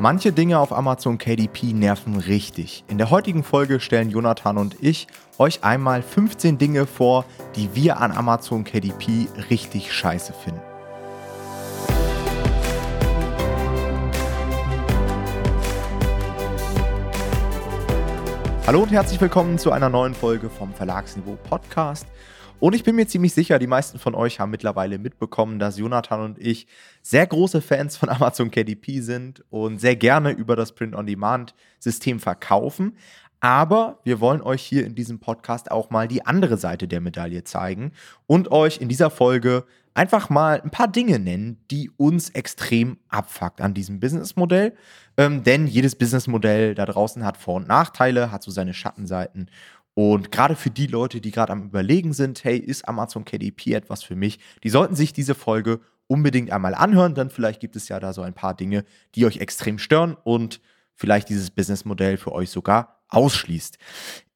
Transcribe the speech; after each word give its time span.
Manche 0.00 0.32
Dinge 0.32 0.58
auf 0.58 0.72
Amazon 0.72 1.18
KDP 1.18 1.72
nerven 1.72 2.16
richtig. 2.16 2.84
In 2.88 2.98
der 2.98 3.10
heutigen 3.10 3.44
Folge 3.44 3.78
stellen 3.78 4.10
Jonathan 4.10 4.58
und 4.58 4.76
ich 4.82 5.06
euch 5.38 5.62
einmal 5.62 6.02
15 6.02 6.58
Dinge 6.58 6.86
vor, 6.86 7.24
die 7.54 7.74
wir 7.74 8.00
an 8.00 8.10
Amazon 8.10 8.64
KDP 8.64 9.28
richtig 9.50 9.92
scheiße 9.92 10.32
finden. 10.32 10.60
Hallo 18.66 18.82
und 18.82 18.90
herzlich 18.90 19.20
willkommen 19.20 19.58
zu 19.58 19.70
einer 19.70 19.90
neuen 19.90 20.14
Folge 20.14 20.48
vom 20.48 20.72
Verlagsniveau 20.72 21.36
Podcast. 21.48 22.06
Und 22.64 22.74
ich 22.74 22.82
bin 22.82 22.96
mir 22.96 23.06
ziemlich 23.06 23.34
sicher, 23.34 23.58
die 23.58 23.66
meisten 23.66 23.98
von 23.98 24.14
euch 24.14 24.40
haben 24.40 24.50
mittlerweile 24.50 24.96
mitbekommen, 24.96 25.58
dass 25.58 25.76
Jonathan 25.76 26.22
und 26.22 26.38
ich 26.38 26.66
sehr 27.02 27.26
große 27.26 27.60
Fans 27.60 27.98
von 27.98 28.08
Amazon 28.08 28.50
KDP 28.50 29.00
sind 29.00 29.44
und 29.50 29.82
sehr 29.82 29.96
gerne 29.96 30.30
über 30.30 30.56
das 30.56 30.72
Print-on-Demand-System 30.72 32.20
verkaufen. 32.20 32.96
Aber 33.40 33.98
wir 34.04 34.18
wollen 34.18 34.40
euch 34.40 34.62
hier 34.62 34.86
in 34.86 34.94
diesem 34.94 35.18
Podcast 35.18 35.70
auch 35.70 35.90
mal 35.90 36.08
die 36.08 36.24
andere 36.24 36.56
Seite 36.56 36.88
der 36.88 37.02
Medaille 37.02 37.44
zeigen 37.44 37.92
und 38.26 38.50
euch 38.50 38.80
in 38.80 38.88
dieser 38.88 39.10
Folge 39.10 39.66
einfach 39.92 40.30
mal 40.30 40.62
ein 40.62 40.70
paar 40.70 40.88
Dinge 40.88 41.18
nennen, 41.18 41.58
die 41.70 41.90
uns 41.98 42.30
extrem 42.30 42.96
abfuckt 43.10 43.60
an 43.60 43.74
diesem 43.74 44.00
Businessmodell. 44.00 44.74
Ähm, 45.18 45.44
denn 45.44 45.66
jedes 45.66 45.96
Businessmodell 45.96 46.74
da 46.74 46.86
draußen 46.86 47.26
hat 47.26 47.36
Vor- 47.36 47.56
und 47.56 47.68
Nachteile, 47.68 48.32
hat 48.32 48.42
so 48.42 48.50
seine 48.50 48.72
Schattenseiten. 48.72 49.50
Und 49.94 50.32
gerade 50.32 50.56
für 50.56 50.70
die 50.70 50.88
Leute, 50.88 51.20
die 51.20 51.30
gerade 51.30 51.52
am 51.52 51.64
Überlegen 51.64 52.12
sind, 52.12 52.42
hey, 52.44 52.58
ist 52.58 52.88
Amazon 52.88 53.24
KDP 53.24 53.74
etwas 53.74 54.02
für 54.02 54.16
mich, 54.16 54.40
die 54.64 54.70
sollten 54.70 54.96
sich 54.96 55.12
diese 55.12 55.34
Folge 55.34 55.80
unbedingt 56.06 56.50
einmal 56.50 56.74
anhören, 56.74 57.14
denn 57.14 57.30
vielleicht 57.30 57.60
gibt 57.60 57.76
es 57.76 57.88
ja 57.88 58.00
da 58.00 58.12
so 58.12 58.22
ein 58.22 58.34
paar 58.34 58.54
Dinge, 58.54 58.84
die 59.14 59.24
euch 59.24 59.38
extrem 59.38 59.78
stören 59.78 60.16
und 60.24 60.60
vielleicht 60.94 61.28
dieses 61.28 61.50
Businessmodell 61.50 62.16
für 62.16 62.32
euch 62.32 62.50
sogar 62.50 63.00
ausschließt. 63.08 63.78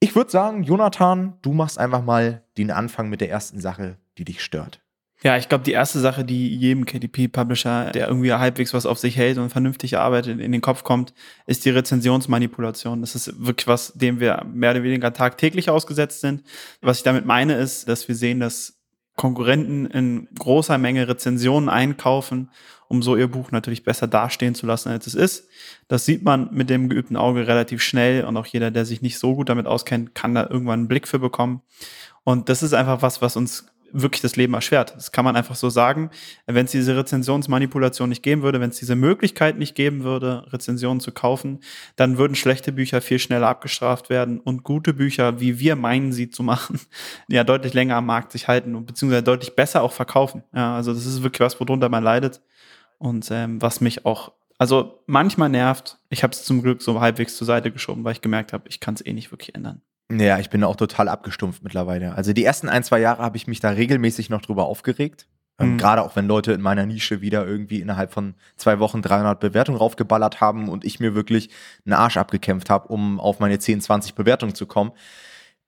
Ich 0.01 0.15
würde 0.15 0.31
sagen, 0.31 0.63
Jonathan, 0.63 1.37
du 1.43 1.53
machst 1.53 1.79
einfach 1.79 2.03
mal 2.03 2.45
den 2.57 2.71
Anfang 2.71 3.09
mit 3.09 3.21
der 3.21 3.31
ersten 3.31 3.61
Sache, 3.61 3.99
die 4.17 4.25
dich 4.25 4.43
stört. 4.43 4.81
Ja, 5.25 5.37
ich 5.37 5.49
glaube, 5.49 5.65
die 5.65 5.73
erste 5.73 5.99
Sache, 5.99 6.25
die 6.25 6.55
jedem 6.55 6.85
KDP-Publisher, 6.85 7.91
der 7.91 8.07
irgendwie 8.07 8.33
halbwegs 8.33 8.73
was 8.73 8.87
auf 8.87 8.99
sich 8.99 9.17
hält 9.17 9.39
und 9.39 9.51
vernünftig 9.51 9.99
arbeitet, 9.99 10.39
in 10.39 10.53
den 10.53 10.61
Kopf 10.61 10.85
kommt, 10.85 11.13
ist 11.47 11.65
die 11.65 11.71
Rezensionsmanipulation. 11.71 13.01
Das 13.01 13.17
ist 13.17 13.45
wirklich 13.45 13.67
was, 13.67 13.93
dem 13.95 14.21
wir 14.21 14.47
mehr 14.53 14.71
oder 14.71 14.85
weniger 14.85 15.13
tagtäglich 15.13 15.71
ausgesetzt 15.71 16.21
sind. 16.21 16.45
Was 16.83 16.99
ich 16.99 17.03
damit 17.03 17.27
meine, 17.27 17.57
ist, 17.57 17.89
dass 17.89 18.07
wir 18.07 18.15
sehen, 18.15 18.39
dass 18.39 18.79
Konkurrenten 19.17 19.87
in 19.87 20.29
großer 20.39 20.79
Menge 20.79 21.09
Rezensionen 21.09 21.69
einkaufen, 21.69 22.51
um 22.87 23.03
so 23.03 23.17
ihr 23.17 23.27
Buch 23.27 23.51
natürlich 23.51 23.83
besser 23.83 24.07
dastehen 24.07 24.55
zu 24.55 24.67
lassen, 24.67 24.91
als 24.91 25.09
es 25.09 25.15
ist. 25.17 25.49
Das 25.89 26.05
sieht 26.05 26.23
man 26.23 26.49
mit 26.53 26.71
dem 26.71 26.89
geübten 26.89 27.17
Auge 27.17 27.49
relativ 27.49 27.83
schnell 27.83 28.25
und 28.25 28.37
auch 28.37 28.47
jeder, 28.47 28.71
der 28.71 28.85
sich 28.85 29.03
nicht 29.03 29.19
so 29.19 29.35
gut 29.35 29.49
damit 29.49 29.67
auskennt, 29.67 30.15
kann 30.15 30.37
da 30.37 30.49
irgendwann 30.49 30.81
einen 30.81 30.89
Blick 30.89 31.09
für 31.09 31.19
bekommen. 31.19 31.63
Und 32.23 32.49
das 32.49 32.63
ist 32.63 32.73
einfach 32.73 33.03
was, 33.03 33.21
was 33.21 33.37
uns 33.37 33.67
wirklich 33.93 34.23
das 34.23 34.37
Leben 34.37 34.55
erschwert. 34.55 34.95
Das 34.97 35.13
kann 35.13 35.25
man 35.25 35.37
einfach 35.37 35.57
so 35.57 35.71
sagen. 35.71 36.11
Wenn 36.47 36.67
es 36.67 36.73
diese 36.73 36.97
Rezensionsmanipulation 36.97 38.09
nicht 38.09 38.23
geben 38.23 38.43
würde, 38.43 38.61
wenn 38.61 38.71
es 38.71 38.79
diese 38.79 38.97
Möglichkeit 38.97 39.59
nicht 39.59 39.75
geben 39.75 40.05
würde, 40.05 40.47
Rezensionen 40.53 41.01
zu 41.01 41.13
kaufen, 41.13 41.61
dann 41.97 42.19
würden 42.19 42.35
schlechte 42.35 42.73
Bücher 42.73 43.01
viel 43.01 43.19
schneller 43.19 43.49
abgestraft 43.49 44.11
werden 44.11 44.41
und 44.41 44.65
gute 44.65 44.95
Bücher, 44.95 45.41
wie 45.41 45.59
wir 45.59 45.77
meinen 45.77 46.13
sie 46.13 46.31
zu 46.31 46.43
machen, 46.43 46.81
ja 47.29 47.45
deutlich 47.45 47.75
länger 47.75 47.97
am 47.97 48.07
Markt 48.07 48.33
sich 48.33 48.49
halten 48.49 48.75
und 48.75 48.87
beziehungsweise 48.87 49.23
deutlich 49.23 49.55
besser 49.57 49.83
auch 49.83 49.93
verkaufen. 49.93 50.45
Ja, 50.55 50.77
also 50.77 50.93
das 50.93 51.07
ist 51.07 51.23
wirklich 51.23 51.41
was, 51.41 51.61
worunter 51.61 51.89
man 51.89 52.05
leidet 52.05 52.41
und 52.99 53.31
ähm, 53.31 53.61
was 53.63 53.81
mich 53.81 54.05
auch 54.05 54.33
also 54.59 55.05
manchmal 55.07 55.49
nervt. 55.49 55.99
Ich 56.11 56.25
habe 56.25 56.33
es 56.33 56.43
zum 56.43 56.63
Glück 56.63 56.83
so 56.83 57.01
halbwegs 57.01 57.37
zur 57.37 57.47
Seite 57.47 57.71
geschoben, 57.71 58.03
weil 58.03 58.13
ich 58.13 58.21
gemerkt 58.21 58.53
habe, 58.53 58.69
ich 58.69 58.81
kann 58.81 58.95
es 58.95 59.07
eh 59.07 59.13
nicht 59.13 59.31
wirklich 59.31 59.55
ändern. 59.55 59.83
Ja, 60.11 60.39
ich 60.39 60.49
bin 60.49 60.65
auch 60.65 60.77
total 60.77 61.09
abgestumpft 61.09 61.63
mittlerweile. 61.63 62.15
Also 62.15 62.33
die 62.33 62.45
ersten 62.45 62.69
ein, 62.69 62.83
zwei 62.83 63.01
Jahre 63.01 63.23
habe 63.23 63.37
ich 63.37 63.47
mich 63.47 63.61
da 63.61 63.71
regelmäßig 63.71 64.31
noch 64.31 64.41
drüber 64.41 64.67
aufgeregt. 64.67 65.27
Ähm, 65.59 65.73
mhm. 65.73 65.79
Gerade 65.79 66.03
auch 66.03 66.17
wenn 66.17 66.27
Leute 66.27 66.53
in 66.53 66.63
meiner 66.63 66.87
Nische 66.87 67.21
wieder 67.21 67.47
irgendwie 67.47 67.81
innerhalb 67.81 68.13
von 68.13 68.35
zwei 68.57 68.79
Wochen 68.79 69.03
300 69.03 69.39
Bewertungen 69.39 69.79
raufgeballert 69.79 70.41
haben 70.41 70.69
und 70.69 70.85
ich 70.85 71.01
mir 71.01 71.15
wirklich 71.15 71.51
einen 71.85 71.95
Arsch 71.95 72.17
abgekämpft 72.17 72.71
habe, 72.71 72.89
um 72.89 73.21
auf 73.21 73.39
meine 73.41 73.59
10, 73.59 73.81
20 73.81 74.15
Bewertungen 74.15 74.55
zu 74.55 74.67
kommen. 74.67 74.93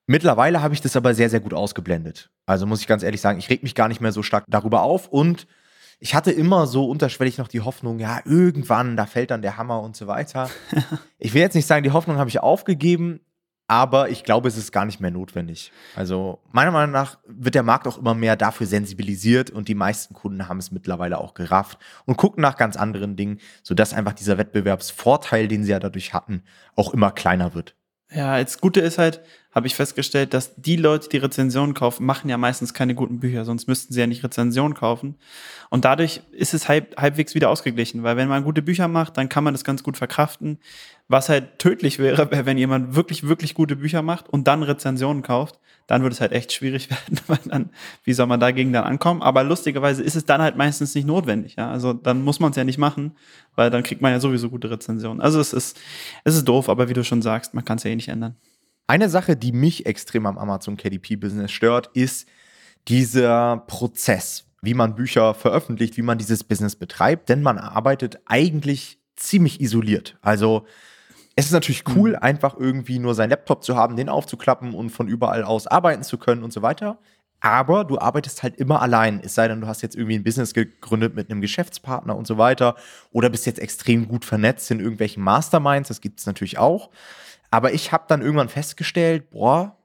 Mittlerweile 0.06 0.62
habe 0.62 0.74
ich 0.74 0.80
das 0.80 0.96
aber 0.96 1.14
sehr, 1.14 1.30
sehr 1.30 1.40
gut 1.40 1.54
ausgeblendet. 1.54 2.30
Also 2.46 2.66
muss 2.66 2.80
ich 2.80 2.86
ganz 2.86 3.02
ehrlich 3.02 3.20
sagen, 3.20 3.38
ich 3.38 3.50
reg 3.50 3.62
mich 3.62 3.74
gar 3.74 3.88
nicht 3.88 4.00
mehr 4.00 4.12
so 4.12 4.22
stark 4.22 4.44
darüber 4.48 4.82
auf 4.82 5.08
und 5.08 5.46
ich 6.00 6.14
hatte 6.14 6.32
immer 6.32 6.66
so 6.66 6.88
unterschwellig 6.88 7.36
noch 7.36 7.48
die 7.48 7.60
Hoffnung, 7.60 7.98
ja, 7.98 8.20
irgendwann, 8.24 8.96
da 8.96 9.04
fällt 9.04 9.30
dann 9.30 9.42
der 9.42 9.58
Hammer 9.58 9.82
und 9.82 9.96
so 9.96 10.06
weiter. 10.06 10.48
ich 11.18 11.34
will 11.34 11.42
jetzt 11.42 11.54
nicht 11.54 11.66
sagen, 11.66 11.84
die 11.84 11.92
Hoffnung 11.92 12.16
habe 12.16 12.30
ich 12.30 12.40
aufgegeben, 12.40 13.20
aber 13.70 14.10
ich 14.10 14.24
glaube, 14.24 14.48
es 14.48 14.56
ist 14.56 14.72
gar 14.72 14.84
nicht 14.84 14.98
mehr 14.98 15.12
notwendig. 15.12 15.70
Also 15.94 16.40
meiner 16.50 16.72
Meinung 16.72 16.90
nach 16.90 17.18
wird 17.28 17.54
der 17.54 17.62
Markt 17.62 17.86
auch 17.86 17.98
immer 17.98 18.14
mehr 18.14 18.34
dafür 18.34 18.66
sensibilisiert 18.66 19.50
und 19.50 19.68
die 19.68 19.76
meisten 19.76 20.12
Kunden 20.12 20.48
haben 20.48 20.58
es 20.58 20.72
mittlerweile 20.72 21.18
auch 21.18 21.34
gerafft 21.34 21.78
und 22.04 22.16
gucken 22.16 22.42
nach 22.42 22.56
ganz 22.56 22.76
anderen 22.76 23.14
Dingen, 23.14 23.38
sodass 23.62 23.94
einfach 23.94 24.14
dieser 24.14 24.38
Wettbewerbsvorteil, 24.38 25.46
den 25.46 25.62
sie 25.62 25.70
ja 25.70 25.78
dadurch 25.78 26.12
hatten, 26.12 26.42
auch 26.74 26.92
immer 26.92 27.12
kleiner 27.12 27.54
wird. 27.54 27.76
Ja, 28.12 28.42
das 28.42 28.60
Gute 28.60 28.80
ist 28.80 28.98
halt, 28.98 29.20
habe 29.54 29.68
ich 29.68 29.76
festgestellt, 29.76 30.34
dass 30.34 30.56
die 30.56 30.74
Leute, 30.74 31.08
die 31.08 31.18
Rezensionen 31.18 31.74
kaufen, 31.74 32.04
machen 32.04 32.28
ja 32.28 32.36
meistens 32.38 32.74
keine 32.74 32.96
guten 32.96 33.20
Bücher, 33.20 33.44
sonst 33.44 33.68
müssten 33.68 33.94
sie 33.94 34.00
ja 34.00 34.08
nicht 34.08 34.24
Rezensionen 34.24 34.74
kaufen. 34.74 35.14
Und 35.70 35.84
dadurch 35.84 36.22
ist 36.32 36.52
es 36.52 36.68
halb, 36.68 36.96
halbwegs 37.00 37.36
wieder 37.36 37.50
ausgeglichen, 37.50 38.02
weil 38.02 38.16
wenn 38.16 38.28
man 38.28 38.42
gute 38.42 38.62
Bücher 38.62 38.88
macht, 38.88 39.16
dann 39.16 39.28
kann 39.28 39.44
man 39.44 39.54
das 39.54 39.62
ganz 39.62 39.84
gut 39.84 39.96
verkraften. 39.96 40.58
Was 41.10 41.28
halt 41.28 41.58
tödlich 41.58 41.98
wäre, 41.98 42.30
wenn 42.46 42.56
jemand 42.56 42.94
wirklich, 42.94 43.26
wirklich 43.26 43.54
gute 43.54 43.74
Bücher 43.74 44.00
macht 44.00 44.28
und 44.28 44.46
dann 44.46 44.62
Rezensionen 44.62 45.24
kauft, 45.24 45.58
dann 45.88 46.02
würde 46.02 46.14
es 46.14 46.20
halt 46.20 46.30
echt 46.30 46.52
schwierig 46.52 46.88
werden, 46.90 47.18
weil 47.26 47.40
dann, 47.46 47.70
wie 48.04 48.12
soll 48.12 48.28
man 48.28 48.38
dagegen 48.38 48.72
dann 48.72 48.84
ankommen? 48.84 49.20
Aber 49.20 49.42
lustigerweise 49.42 50.04
ist 50.04 50.14
es 50.14 50.24
dann 50.24 50.40
halt 50.40 50.56
meistens 50.56 50.94
nicht 50.94 51.08
notwendig, 51.08 51.56
ja. 51.56 51.68
Also 51.68 51.94
dann 51.94 52.22
muss 52.22 52.38
man 52.38 52.50
es 52.52 52.56
ja 52.56 52.62
nicht 52.62 52.78
machen, 52.78 53.16
weil 53.56 53.70
dann 53.70 53.82
kriegt 53.82 54.00
man 54.00 54.12
ja 54.12 54.20
sowieso 54.20 54.50
gute 54.50 54.70
Rezensionen. 54.70 55.20
Also 55.20 55.40
es 55.40 55.52
ist, 55.52 55.80
es 56.22 56.36
ist 56.36 56.44
doof, 56.44 56.68
aber 56.68 56.88
wie 56.88 56.92
du 56.92 57.02
schon 57.02 57.22
sagst, 57.22 57.54
man 57.54 57.64
kann 57.64 57.78
es 57.78 57.82
ja 57.82 57.90
eh 57.90 57.96
nicht 57.96 58.08
ändern. 58.08 58.36
Eine 58.86 59.08
Sache, 59.08 59.36
die 59.36 59.50
mich 59.50 59.86
extrem 59.86 60.26
am 60.26 60.38
Amazon 60.38 60.76
KDP-Business 60.76 61.50
stört, 61.50 61.90
ist 61.92 62.28
dieser 62.86 63.64
Prozess, 63.66 64.44
wie 64.62 64.74
man 64.74 64.94
Bücher 64.94 65.34
veröffentlicht, 65.34 65.96
wie 65.96 66.02
man 66.02 66.18
dieses 66.18 66.44
Business 66.44 66.76
betreibt, 66.76 67.28
denn 67.28 67.42
man 67.42 67.58
arbeitet 67.58 68.20
eigentlich 68.26 69.00
ziemlich 69.16 69.60
isoliert. 69.60 70.16
Also 70.22 70.66
es 71.40 71.46
ist 71.46 71.52
natürlich 71.52 71.84
cool, 71.96 72.10
mhm. 72.10 72.16
einfach 72.16 72.56
irgendwie 72.58 72.98
nur 72.98 73.14
seinen 73.14 73.30
Laptop 73.30 73.64
zu 73.64 73.74
haben, 73.74 73.96
den 73.96 74.10
aufzuklappen 74.10 74.74
und 74.74 74.90
von 74.90 75.08
überall 75.08 75.42
aus 75.42 75.66
arbeiten 75.66 76.02
zu 76.02 76.18
können 76.18 76.42
und 76.42 76.52
so 76.52 76.60
weiter. 76.60 76.98
Aber 77.40 77.84
du 77.84 77.98
arbeitest 77.98 78.42
halt 78.42 78.56
immer 78.56 78.82
allein, 78.82 79.20
es 79.24 79.34
sei 79.34 79.48
denn, 79.48 79.62
du 79.62 79.66
hast 79.66 79.80
jetzt 79.80 79.96
irgendwie 79.96 80.16
ein 80.16 80.22
Business 80.24 80.52
gegründet 80.52 81.14
mit 81.14 81.30
einem 81.30 81.40
Geschäftspartner 81.40 82.14
und 82.14 82.26
so 82.26 82.36
weiter 82.36 82.74
oder 83.10 83.30
bist 83.30 83.46
jetzt 83.46 83.58
extrem 83.58 84.06
gut 84.06 84.26
vernetzt 84.26 84.70
in 84.70 84.80
irgendwelchen 84.80 85.22
Masterminds, 85.22 85.88
das 85.88 86.02
gibt 86.02 86.20
es 86.20 86.26
natürlich 86.26 86.58
auch. 86.58 86.90
Aber 87.50 87.72
ich 87.72 87.90
habe 87.90 88.04
dann 88.06 88.20
irgendwann 88.20 88.50
festgestellt, 88.50 89.30
boah, 89.30 89.78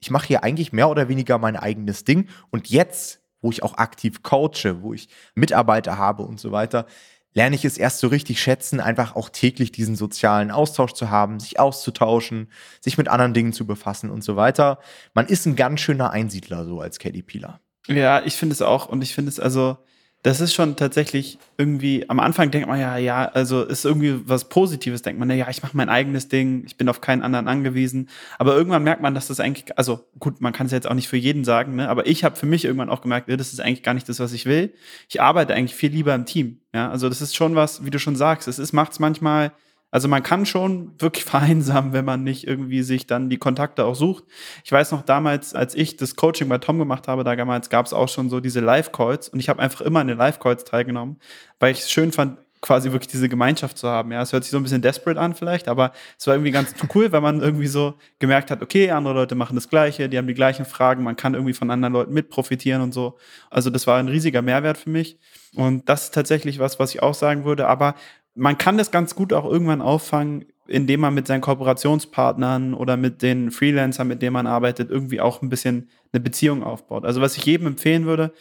ich 0.00 0.10
mache 0.10 0.28
hier 0.28 0.42
eigentlich 0.42 0.72
mehr 0.72 0.88
oder 0.88 1.10
weniger 1.10 1.36
mein 1.36 1.56
eigenes 1.56 2.04
Ding. 2.04 2.28
Und 2.48 2.70
jetzt, 2.70 3.20
wo 3.42 3.50
ich 3.50 3.62
auch 3.62 3.76
aktiv 3.76 4.22
coache, 4.22 4.80
wo 4.80 4.94
ich 4.94 5.08
Mitarbeiter 5.34 5.98
habe 5.98 6.22
und 6.22 6.40
so 6.40 6.52
weiter, 6.52 6.86
lerne 7.34 7.56
ich 7.56 7.64
es 7.64 7.78
erst 7.78 7.98
so 7.98 8.08
richtig 8.08 8.40
schätzen, 8.42 8.80
einfach 8.80 9.16
auch 9.16 9.28
täglich 9.28 9.72
diesen 9.72 9.96
sozialen 9.96 10.50
Austausch 10.50 10.92
zu 10.92 11.10
haben, 11.10 11.40
sich 11.40 11.58
auszutauschen, 11.58 12.50
sich 12.80 12.98
mit 12.98 13.08
anderen 13.08 13.34
Dingen 13.34 13.52
zu 13.52 13.66
befassen 13.66 14.10
und 14.10 14.22
so 14.22 14.36
weiter. 14.36 14.78
Man 15.14 15.26
ist 15.26 15.46
ein 15.46 15.56
ganz 15.56 15.80
schöner 15.80 16.10
Einsiedler 16.10 16.64
so 16.64 16.80
als 16.80 16.98
KDPler. 16.98 17.60
Ja, 17.88 18.22
ich 18.24 18.36
finde 18.36 18.52
es 18.52 18.62
auch 18.62 18.88
und 18.88 19.02
ich 19.02 19.14
finde 19.14 19.30
es 19.30 19.40
also 19.40 19.78
das 20.22 20.40
ist 20.40 20.54
schon 20.54 20.76
tatsächlich 20.76 21.38
irgendwie, 21.58 22.08
am 22.08 22.20
Anfang 22.20 22.52
denkt 22.52 22.68
man 22.68 22.78
ja, 22.78 22.96
ja, 22.96 23.24
also 23.24 23.64
ist 23.64 23.84
irgendwie 23.84 24.20
was 24.24 24.48
Positives, 24.48 25.02
denkt 25.02 25.18
man, 25.18 25.28
ja, 25.30 25.48
ich 25.50 25.62
mache 25.64 25.76
mein 25.76 25.88
eigenes 25.88 26.28
Ding, 26.28 26.62
ich 26.64 26.76
bin 26.76 26.88
auf 26.88 27.00
keinen 27.00 27.22
anderen 27.22 27.48
angewiesen. 27.48 28.08
Aber 28.38 28.54
irgendwann 28.54 28.84
merkt 28.84 29.02
man, 29.02 29.14
dass 29.14 29.26
das 29.26 29.40
eigentlich, 29.40 29.76
also 29.76 30.06
gut, 30.20 30.40
man 30.40 30.52
kann 30.52 30.66
es 30.66 30.72
jetzt 30.72 30.88
auch 30.88 30.94
nicht 30.94 31.08
für 31.08 31.16
jeden 31.16 31.42
sagen, 31.44 31.74
ne? 31.74 31.88
aber 31.88 32.06
ich 32.06 32.22
habe 32.22 32.36
für 32.36 32.46
mich 32.46 32.64
irgendwann 32.64 32.88
auch 32.88 33.00
gemerkt, 33.00 33.28
das 33.28 33.52
ist 33.52 33.60
eigentlich 33.60 33.82
gar 33.82 33.94
nicht 33.94 34.08
das, 34.08 34.20
was 34.20 34.32
ich 34.32 34.46
will. 34.46 34.72
Ich 35.08 35.20
arbeite 35.20 35.54
eigentlich 35.54 35.74
viel 35.74 35.90
lieber 35.90 36.14
im 36.14 36.24
Team. 36.24 36.60
Ja, 36.72 36.88
also 36.88 37.08
das 37.08 37.20
ist 37.20 37.34
schon 37.34 37.56
was, 37.56 37.84
wie 37.84 37.90
du 37.90 37.98
schon 37.98 38.14
sagst, 38.14 38.46
es 38.46 38.72
macht 38.72 38.92
es 38.92 39.00
manchmal 39.00 39.50
also 39.92 40.08
man 40.08 40.24
kann 40.24 40.46
schon 40.46 40.90
wirklich 40.98 41.24
vereinsamen, 41.26 41.92
wenn 41.92 42.04
man 42.04 42.24
nicht 42.24 42.48
irgendwie 42.48 42.82
sich 42.82 43.06
dann 43.06 43.30
die 43.30 43.38
Kontakte 43.38 43.84
auch 43.84 43.94
sucht. 43.94 44.24
Ich 44.64 44.72
weiß 44.72 44.90
noch 44.90 45.02
damals, 45.02 45.54
als 45.54 45.76
ich 45.76 45.96
das 45.96 46.16
Coaching 46.16 46.48
bei 46.48 46.58
Tom 46.58 46.78
gemacht 46.78 47.06
habe, 47.06 47.22
da 47.22 47.36
damals 47.36 47.70
gab 47.70 47.86
es 47.86 47.92
auch 47.92 48.08
schon 48.08 48.28
so 48.30 48.40
diese 48.40 48.60
Live-Calls 48.60 49.28
und 49.28 49.38
ich 49.38 49.48
habe 49.48 49.62
einfach 49.62 49.82
immer 49.82 50.00
an 50.00 50.08
den 50.08 50.18
Live-Calls 50.18 50.64
teilgenommen, 50.64 51.18
weil 51.60 51.72
ich 51.72 51.80
es 51.80 51.90
schön 51.92 52.10
fand, 52.10 52.38
quasi 52.62 52.92
wirklich 52.92 53.08
diese 53.08 53.28
Gemeinschaft 53.28 53.76
zu 53.76 53.88
haben. 53.88 54.12
Ja, 54.12 54.22
es 54.22 54.32
hört 54.32 54.44
sich 54.44 54.52
so 54.52 54.56
ein 54.56 54.62
bisschen 54.62 54.82
desperate 54.82 55.20
an 55.20 55.34
vielleicht, 55.34 55.68
aber 55.68 55.92
es 56.16 56.26
war 56.26 56.34
irgendwie 56.34 56.52
ganz 56.52 56.72
cool, 56.94 57.12
wenn 57.12 57.22
man 57.22 57.40
irgendwie 57.40 57.66
so 57.66 57.94
gemerkt 58.20 58.50
hat, 58.50 58.62
okay, 58.62 58.90
andere 58.92 59.12
Leute 59.14 59.34
machen 59.34 59.56
das 59.56 59.68
Gleiche, 59.68 60.08
die 60.08 60.16
haben 60.16 60.28
die 60.28 60.34
gleichen 60.34 60.64
Fragen, 60.64 61.02
man 61.02 61.16
kann 61.16 61.34
irgendwie 61.34 61.54
von 61.54 61.70
anderen 61.70 61.92
Leuten 61.92 62.14
mit 62.14 62.30
profitieren 62.30 62.80
und 62.80 62.94
so. 62.94 63.18
Also 63.50 63.68
das 63.68 63.86
war 63.86 63.98
ein 63.98 64.08
riesiger 64.08 64.40
Mehrwert 64.42 64.78
für 64.78 64.90
mich. 64.90 65.18
Und 65.54 65.88
das 65.88 66.04
ist 66.04 66.14
tatsächlich 66.14 66.60
was, 66.60 66.78
was 66.78 66.94
ich 66.94 67.02
auch 67.02 67.14
sagen 67.14 67.44
würde. 67.44 67.66
Aber 67.66 67.94
man 68.34 68.58
kann 68.58 68.78
das 68.78 68.90
ganz 68.90 69.14
gut 69.14 69.32
auch 69.32 69.44
irgendwann 69.44 69.82
auffangen, 69.82 70.46
indem 70.66 71.00
man 71.00 71.14
mit 71.14 71.26
seinen 71.26 71.40
Kooperationspartnern 71.40 72.74
oder 72.74 72.96
mit 72.96 73.22
den 73.22 73.50
Freelancern, 73.50 74.08
mit 74.08 74.22
denen 74.22 74.32
man 74.32 74.46
arbeitet, 74.46 74.90
irgendwie 74.90 75.20
auch 75.20 75.42
ein 75.42 75.48
bisschen 75.48 75.90
eine 76.12 76.20
Beziehung 76.20 76.62
aufbaut. 76.62 77.04
Also 77.04 77.20
was 77.20 77.36
ich 77.36 77.44
jedem 77.44 77.66
empfehlen 77.66 78.06
würde, 78.06 78.32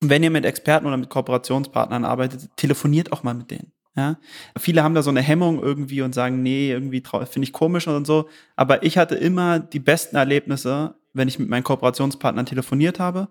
wenn 0.00 0.22
ihr 0.22 0.30
mit 0.30 0.44
Experten 0.44 0.86
oder 0.86 0.96
mit 0.96 1.10
Kooperationspartnern 1.10 2.04
arbeitet, 2.04 2.50
telefoniert 2.56 3.12
auch 3.12 3.22
mal 3.22 3.34
mit 3.34 3.50
denen. 3.50 3.72
Ja, 3.94 4.16
viele 4.58 4.82
haben 4.82 4.94
da 4.94 5.02
so 5.02 5.10
eine 5.10 5.20
Hemmung 5.20 5.62
irgendwie 5.62 6.00
und 6.00 6.14
sagen, 6.14 6.42
nee, 6.42 6.70
irgendwie 6.70 7.02
finde 7.02 7.46
ich 7.46 7.52
komisch 7.52 7.86
und 7.86 8.06
so. 8.06 8.28
Aber 8.56 8.82
ich 8.82 8.96
hatte 8.96 9.14
immer 9.16 9.58
die 9.58 9.80
besten 9.80 10.16
Erlebnisse, 10.16 10.94
wenn 11.12 11.28
ich 11.28 11.38
mit 11.38 11.50
meinen 11.50 11.62
Kooperationspartnern 11.62 12.46
telefoniert 12.46 12.98
habe. 12.98 13.28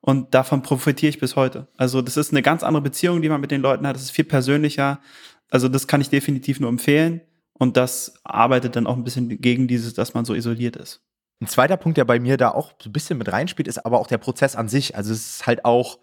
Und 0.00 0.34
davon 0.34 0.62
profitiere 0.62 1.10
ich 1.10 1.18
bis 1.18 1.36
heute. 1.36 1.68
Also 1.76 2.02
das 2.02 2.16
ist 2.16 2.32
eine 2.32 2.42
ganz 2.42 2.62
andere 2.62 2.82
Beziehung, 2.82 3.20
die 3.20 3.28
man 3.28 3.40
mit 3.40 3.50
den 3.50 3.60
Leuten 3.60 3.86
hat. 3.86 3.96
Das 3.96 4.02
ist 4.02 4.12
viel 4.12 4.24
persönlicher. 4.24 5.00
Also 5.50 5.68
das 5.68 5.86
kann 5.86 6.00
ich 6.00 6.08
definitiv 6.08 6.60
nur 6.60 6.70
empfehlen. 6.70 7.20
Und 7.54 7.76
das 7.76 8.14
arbeitet 8.22 8.76
dann 8.76 8.86
auch 8.86 8.96
ein 8.96 9.04
bisschen 9.04 9.40
gegen 9.40 9.66
dieses, 9.66 9.94
dass 9.94 10.14
man 10.14 10.24
so 10.24 10.34
isoliert 10.34 10.76
ist. 10.76 11.02
Ein 11.40 11.48
zweiter 11.48 11.76
Punkt, 11.76 11.98
der 11.98 12.04
bei 12.04 12.20
mir 12.20 12.36
da 12.36 12.50
auch 12.50 12.72
so 12.80 12.88
ein 12.88 12.92
bisschen 12.92 13.18
mit 13.18 13.30
reinspielt, 13.30 13.68
ist 13.68 13.84
aber 13.84 13.98
auch 14.00 14.06
der 14.06 14.18
Prozess 14.18 14.56
an 14.56 14.68
sich. 14.68 14.96
Also 14.96 15.12
es 15.12 15.36
ist 15.36 15.46
halt 15.46 15.64
auch 15.64 15.98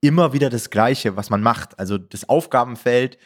immer 0.00 0.32
wieder 0.32 0.50
das 0.50 0.70
Gleiche, 0.70 1.16
was 1.16 1.30
man 1.30 1.42
macht. 1.42 1.78
Also 1.78 1.98
das 1.98 2.28
Aufgabenfeld, 2.28 3.18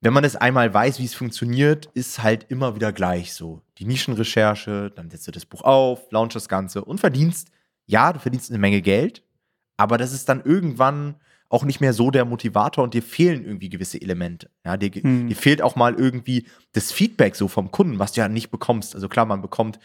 wenn 0.00 0.12
man 0.12 0.22
das 0.22 0.36
einmal 0.36 0.72
weiß, 0.72 0.98
wie 1.00 1.04
es 1.04 1.14
funktioniert, 1.14 1.86
ist 1.94 2.22
halt 2.22 2.46
immer 2.48 2.76
wieder 2.76 2.92
gleich 2.92 3.34
so. 3.34 3.62
Die 3.78 3.84
Nischenrecherche, 3.84 4.92
dann 4.94 5.10
setzt 5.10 5.26
du 5.26 5.32
das 5.32 5.46
Buch 5.46 5.62
auf, 5.62 6.10
launch 6.10 6.34
das 6.34 6.48
Ganze 6.48 6.84
und 6.84 7.00
verdienst, 7.00 7.48
ja, 7.86 8.12
du 8.12 8.20
verdienst 8.20 8.50
eine 8.50 8.58
Menge 8.58 8.80
Geld, 8.82 9.24
aber 9.78 9.96
das 9.96 10.12
ist 10.12 10.28
dann 10.28 10.42
irgendwann 10.44 11.14
auch 11.48 11.64
nicht 11.64 11.80
mehr 11.80 11.94
so 11.94 12.10
der 12.10 12.26
Motivator 12.26 12.84
und 12.84 12.92
dir 12.92 13.02
fehlen 13.02 13.44
irgendwie 13.44 13.70
gewisse 13.70 14.00
Elemente. 14.02 14.50
Ja, 14.66 14.76
dir, 14.76 14.90
hm. 14.90 15.28
dir 15.28 15.36
fehlt 15.36 15.62
auch 15.62 15.76
mal 15.76 15.94
irgendwie 15.94 16.46
das 16.72 16.92
Feedback 16.92 17.36
so 17.36 17.48
vom 17.48 17.70
Kunden, 17.70 17.98
was 17.98 18.12
du 18.12 18.20
ja 18.20 18.28
nicht 18.28 18.50
bekommst. 18.50 18.94
Also 18.94 19.08
klar, 19.08 19.24
man 19.24 19.40
bekommt 19.40 19.78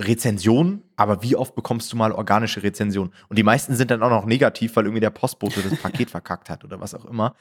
Rezensionen, 0.00 0.82
aber 0.96 1.22
wie 1.22 1.36
oft 1.36 1.54
bekommst 1.54 1.92
du 1.92 1.96
mal 1.96 2.12
organische 2.12 2.62
Rezensionen? 2.62 3.12
Und 3.28 3.38
die 3.38 3.42
meisten 3.42 3.76
sind 3.76 3.90
dann 3.90 4.02
auch 4.02 4.10
noch 4.10 4.24
negativ, 4.24 4.74
weil 4.74 4.84
irgendwie 4.84 5.00
der 5.00 5.10
Postbote 5.10 5.60
das 5.62 5.78
Paket 5.78 6.10
verkackt 6.10 6.48
hat 6.48 6.64
oder 6.64 6.80
was 6.80 6.94
auch 6.94 7.04
immer. 7.04 7.34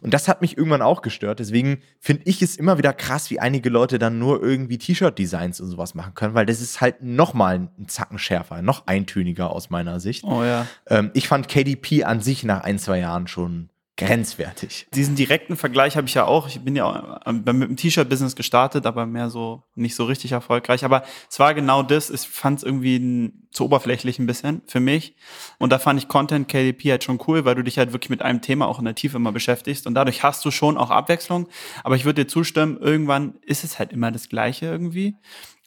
Und 0.00 0.14
das 0.14 0.26
hat 0.26 0.40
mich 0.40 0.56
irgendwann 0.56 0.80
auch 0.80 1.02
gestört. 1.02 1.38
Deswegen 1.38 1.82
finde 2.00 2.22
ich 2.24 2.40
es 2.40 2.56
immer 2.56 2.78
wieder 2.78 2.94
krass, 2.94 3.30
wie 3.30 3.40
einige 3.40 3.68
Leute 3.68 3.98
dann 3.98 4.18
nur 4.18 4.42
irgendwie 4.42 4.78
T-Shirt-Designs 4.78 5.60
und 5.60 5.68
sowas 5.68 5.94
machen 5.94 6.14
können, 6.14 6.34
weil 6.34 6.46
das 6.46 6.60
ist 6.60 6.80
halt 6.80 7.02
nochmal 7.02 7.68
ein 7.78 7.88
Zacken 7.88 8.18
schärfer, 8.18 8.62
noch 8.62 8.86
eintöniger 8.86 9.50
aus 9.50 9.68
meiner 9.68 10.00
Sicht. 10.00 10.24
Oh 10.24 10.42
ja. 10.42 10.66
Ähm, 10.86 11.10
ich 11.14 11.28
fand 11.28 11.48
KDP 11.48 12.04
an 12.04 12.20
sich 12.20 12.42
nach 12.42 12.62
ein, 12.62 12.78
zwei 12.78 13.00
Jahren 13.00 13.26
schon 13.26 13.68
grenzwertig. 13.98 14.86
Diesen 14.94 15.16
direkten 15.16 15.56
Vergleich 15.56 15.96
habe 15.96 16.06
ich 16.06 16.14
ja 16.14 16.24
auch. 16.24 16.46
Ich 16.46 16.60
bin 16.60 16.76
ja 16.76 17.20
mit 17.26 17.46
dem 17.46 17.76
T-Shirt-Business 17.76 18.36
gestartet, 18.36 18.86
aber 18.86 19.04
mehr 19.06 19.28
so 19.28 19.64
nicht 19.74 19.96
so 19.96 20.04
richtig 20.04 20.32
erfolgreich. 20.32 20.84
Aber 20.84 21.02
es 21.28 21.38
war 21.38 21.52
genau 21.52 21.82
das. 21.82 22.08
Ich 22.08 22.22
fand 22.22 22.58
es 22.58 22.64
irgendwie 22.64 23.32
zu 23.50 23.64
oberflächlich 23.64 24.18
ein 24.18 24.26
bisschen 24.26 24.62
für 24.66 24.80
mich. 24.80 25.16
Und 25.58 25.70
da 25.70 25.78
fand 25.78 26.00
ich 26.00 26.08
Content 26.08 26.48
KDP 26.48 26.92
halt 26.92 27.04
schon 27.04 27.18
cool, 27.26 27.44
weil 27.44 27.56
du 27.56 27.64
dich 27.64 27.76
halt 27.76 27.92
wirklich 27.92 28.10
mit 28.10 28.22
einem 28.22 28.40
Thema 28.40 28.68
auch 28.68 28.78
in 28.78 28.84
der 28.84 28.94
Tiefe 28.94 29.16
immer 29.16 29.32
beschäftigst. 29.32 29.86
Und 29.86 29.94
dadurch 29.94 30.22
hast 30.22 30.44
du 30.44 30.50
schon 30.50 30.78
auch 30.78 30.90
Abwechslung. 30.90 31.48
Aber 31.82 31.96
ich 31.96 32.04
würde 32.04 32.24
dir 32.24 32.28
zustimmen, 32.28 32.78
irgendwann 32.80 33.34
ist 33.42 33.64
es 33.64 33.78
halt 33.78 33.92
immer 33.92 34.12
das 34.12 34.28
Gleiche 34.28 34.66
irgendwie. 34.66 35.16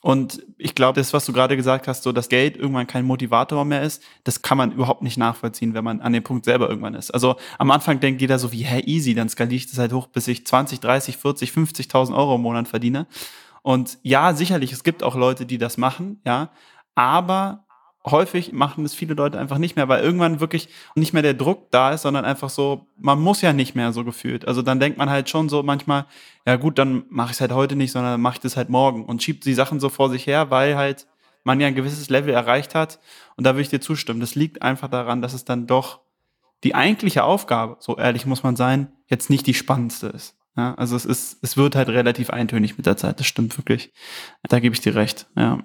Und 0.02 0.42
ich 0.58 0.74
glaube, 0.74 1.00
das, 1.00 1.14
was 1.14 1.26
du 1.26 1.32
gerade 1.32 1.56
gesagt 1.56 1.88
hast, 1.88 2.02
so 2.02 2.12
dass 2.12 2.28
Geld 2.28 2.58
irgendwann 2.58 2.88
kein 2.88 3.06
Motivator 3.06 3.64
mehr 3.66 3.84
ist, 3.84 4.02
das 4.24 4.42
kann 4.42 4.58
man 4.58 4.72
überhaupt 4.72 5.04
nicht 5.04 5.18
nachvollziehen, 5.18 5.76
wenn 5.76 5.84
man 5.84 6.02
an 6.02 6.12
dem 6.12 6.24
Punkt 6.24 6.46
selber 6.46 6.68
irgendwann 6.70 6.96
ist. 6.96 7.12
Also 7.12 7.36
am 7.60 7.70
Anfang 7.70 8.00
denkt 8.00 8.20
jeder 8.20 8.40
so 8.40 8.52
wie, 8.52 8.64
hä, 8.64 8.80
easy, 8.80 9.14
dann 9.14 9.30
skaliere 9.30 9.58
ich 9.58 9.70
das 9.70 9.78
halt 9.78 9.94
hoch, 9.94 10.08
bis 10.08 10.28
ich 10.28 10.46
20, 10.46 10.80
30, 10.80 11.18
40, 11.18 11.52
50.000 11.52 12.16
Euro 12.16 12.36
im 12.36 12.42
Monat 12.42 12.68
verdiene. 12.68 13.06
Und 13.62 14.00
ja, 14.02 14.34
sicherlich, 14.34 14.72
es 14.72 14.84
gibt 14.84 15.04
auch 15.04 15.16
Leute, 15.16 15.46
die 15.46 15.60
das 15.60 15.78
machen, 15.78 16.20
ja. 16.26 16.50
Aber 16.96 17.66
häufig 18.06 18.52
machen 18.52 18.84
es 18.84 18.94
viele 18.94 19.14
Leute 19.14 19.40
einfach 19.40 19.58
nicht 19.58 19.76
mehr, 19.76 19.88
weil 19.88 20.04
irgendwann 20.04 20.40
wirklich 20.40 20.70
nicht 20.96 21.14
mehr 21.14 21.22
der 21.22 21.34
Druck 21.34 21.70
da 21.72 21.92
ist, 21.92 22.02
sondern 22.02 22.26
einfach 22.26 22.50
so, 22.50 22.88
man 22.98 23.20
muss 23.20 23.42
ja 23.42 23.54
nicht 23.54 23.76
mehr 23.76 23.94
so 23.94 24.04
gefühlt. 24.04 24.48
Also 24.48 24.62
dann 24.62 24.80
denkt 24.80 24.98
man 24.98 25.10
halt 25.10 25.30
schon 25.30 25.50
so 25.50 25.62
manchmal, 25.62 26.06
ja 26.46 26.56
gut, 26.56 26.80
dann 26.80 27.04
mache 27.10 27.30
ich 27.30 27.36
es 27.36 27.42
halt 27.42 27.52
heute 27.52 27.76
nicht, 27.76 27.92
sondern 27.92 28.20
mache 28.20 28.36
ich 28.36 28.42
das 28.42 28.58
halt 28.58 28.70
morgen 28.70 29.06
und 29.06 29.22
schiebt 29.22 29.46
die 29.46 29.54
Sachen 29.54 29.80
so 29.80 29.90
vor 29.90 30.10
sich 30.10 30.26
her, 30.26 30.50
weil 30.50 30.76
halt 30.76 31.08
man 31.44 31.60
ja 31.60 31.68
ein 31.68 31.76
gewisses 31.76 32.10
Level 32.10 32.34
erreicht 32.34 32.76
hat. 32.76 33.00
Und 33.36 33.46
da 33.46 33.52
würde 33.54 33.64
ich 33.64 33.70
dir 33.70 33.82
zustimmen. 33.82 34.20
Das 34.20 34.36
liegt 34.36 34.62
einfach 34.62 34.88
daran, 34.88 35.22
dass 35.22 35.34
es 35.34 35.46
dann 35.46 35.68
doch 35.68 36.02
die 36.64 36.76
eigentliche 36.76 37.24
Aufgabe, 37.24 37.78
so 37.80 37.98
ehrlich 37.98 38.26
muss 38.26 38.44
man 38.44 38.56
sein, 38.56 38.92
jetzt 39.08 39.30
nicht 39.30 39.48
die 39.48 39.54
spannendste 39.54 40.08
ist. 40.08 40.36
Ja, 40.58 40.76
also 40.76 40.96
es 40.96 41.06
ist, 41.06 41.40
es 41.42 41.56
wird 41.56 41.76
halt 41.76 41.90
relativ 41.90 42.30
eintönig 42.30 42.78
mit 42.78 42.86
der 42.86 42.98
Zeit. 42.98 43.20
Das 43.20 43.26
stimmt 43.26 43.58
wirklich. 43.58 43.94
Da 44.44 44.60
gebe 44.60 44.76
ich 44.76 44.82
dir 44.82 44.96
recht. 44.96 45.28
Ja. 45.36 45.60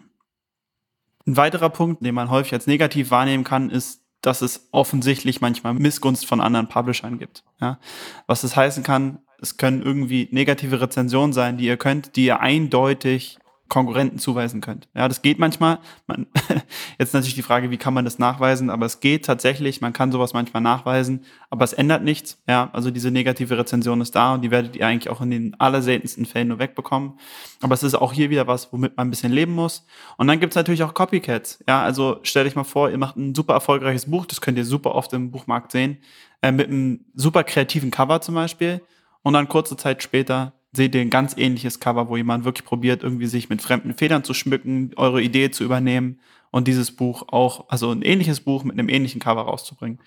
Ein 1.27 1.37
weiterer 1.37 1.71
Punkt, 1.71 2.05
den 2.05 2.15
man 2.15 2.31
häufig 2.31 2.53
als 2.53 2.67
negativ 2.67 3.11
wahrnehmen 3.11 3.45
kann, 3.45 3.71
ist, 3.71 4.03
dass 4.23 4.43
es 4.43 4.69
offensichtlich 4.73 5.41
manchmal 5.41 5.75
Missgunst 5.75 6.27
von 6.27 6.41
anderen 6.41 6.69
Publishern 6.69 7.19
gibt. 7.19 7.45
Ja? 7.61 7.79
Was 8.27 8.43
das 8.43 8.57
heißen 8.57 8.83
kann, 8.83 9.19
es 9.41 9.57
können 9.57 9.83
irgendwie 9.83 10.29
negative 10.31 10.81
Rezensionen 10.81 11.33
sein, 11.33 11.59
die 11.59 11.67
ihr 11.67 11.77
könnt, 11.77 12.17
die 12.17 12.27
ihr 12.27 12.41
eindeutig 12.41 13.39
Konkurrenten 13.69 14.19
zuweisen 14.19 14.61
könnt. 14.61 14.89
Ja, 14.95 15.09
das 15.09 15.23
geht 15.23 15.39
manchmal. 15.39 15.79
Man, 16.07 16.27
jetzt 16.99 17.15
natürlich 17.15 17.35
die 17.35 17.43
Frage, 17.43 17.71
wie 17.71 17.77
kann 17.77 17.95
man 17.95 18.05
das 18.05 18.19
nachweisen? 18.19 18.71
Aber 18.71 18.87
es 18.87 19.01
geht 19.01 19.25
tatsächlich. 19.25 19.81
Man 19.81 19.93
kann 19.93 20.13
sowas 20.13 20.35
manchmal 20.35 20.63
nachweisen, 20.63 21.25
aber 21.51 21.65
es 21.65 21.73
ändert 21.73 22.05
nichts. 22.05 22.41
Ja, 22.49 22.71
also 22.73 22.91
diese 22.93 23.11
negative 23.11 23.59
Rezension 23.59 24.01
ist 24.01 24.15
da 24.15 24.35
und 24.35 24.43
die 24.43 24.53
werdet 24.53 24.77
ihr 24.77 24.87
eigentlich 24.87 25.11
auch 25.11 25.21
in 25.21 25.31
den 25.31 25.59
allerseltensten 25.59 26.27
Fällen 26.27 26.49
nur 26.49 26.61
wegbekommen. 26.61 27.19
Aber 27.61 27.75
es 27.75 27.83
ist 27.83 27.97
auch 27.97 28.13
hier 28.13 28.31
wieder 28.31 28.47
was, 28.47 28.73
womit 28.73 28.97
man 28.97 29.09
ein 29.09 29.11
bisschen 29.11 29.33
leben 29.33 29.53
muss. 29.53 29.85
Und 30.17 30.29
dann 30.29 30.39
gibt's 30.39 30.57
natürlich 30.57 30.85
auch 30.85 30.95
Copycats. 30.95 31.65
Ja, 31.69 31.83
also 31.83 32.21
stellt 32.23 32.47
euch 32.47 32.57
mal 32.57 32.65
vor, 32.65 32.91
ihr 32.91 32.99
macht 32.99 33.17
ein 33.17 33.35
super 33.35 33.55
erfolgreiches 33.55 34.09
Buch. 34.09 34.27
Das 34.27 34.41
könnt 34.41 34.59
ihr 34.59 34.65
super 34.65 34.95
oft 34.95 35.13
im 35.13 35.33
Buchmarkt 35.33 35.73
sehen. 35.73 35.99
Äh, 36.41 36.53
mit 36.53 36.69
einem 36.69 37.05
super 37.15 37.43
kreativen 37.43 37.91
Cover 37.91 38.21
zum 38.21 38.37
Beispiel. 38.37 38.81
Und 39.23 39.33
dann 39.33 39.49
kurze 39.49 39.77
Zeit 39.77 40.05
später 40.05 40.53
seht 40.77 40.95
ihr 40.95 41.01
ein 41.01 41.11
ganz 41.11 41.37
ähnliches 41.37 41.81
Cover, 41.81 42.09
wo 42.09 42.17
jemand 42.17 42.45
wirklich 42.45 42.67
probiert, 42.67 43.03
irgendwie 43.03 43.27
sich 43.27 43.49
mit 43.49 43.63
fremden 43.63 43.95
Federn 43.95 44.25
zu 44.25 44.35
schmücken, 44.35 44.93
eure 44.97 45.23
Idee 45.23 45.51
zu 45.51 45.65
übernehmen 45.65 46.21
und 46.51 46.69
dieses 46.69 46.95
Buch 46.95 47.25
auch, 47.29 47.69
also 47.69 47.91
ein 47.91 48.03
ähnliches 48.03 48.41
Buch 48.41 48.65
mit 48.65 48.79
einem 48.79 48.89
ähnlichen 48.89 49.21
Cover 49.21 49.43
rauszubringen. 49.43 50.01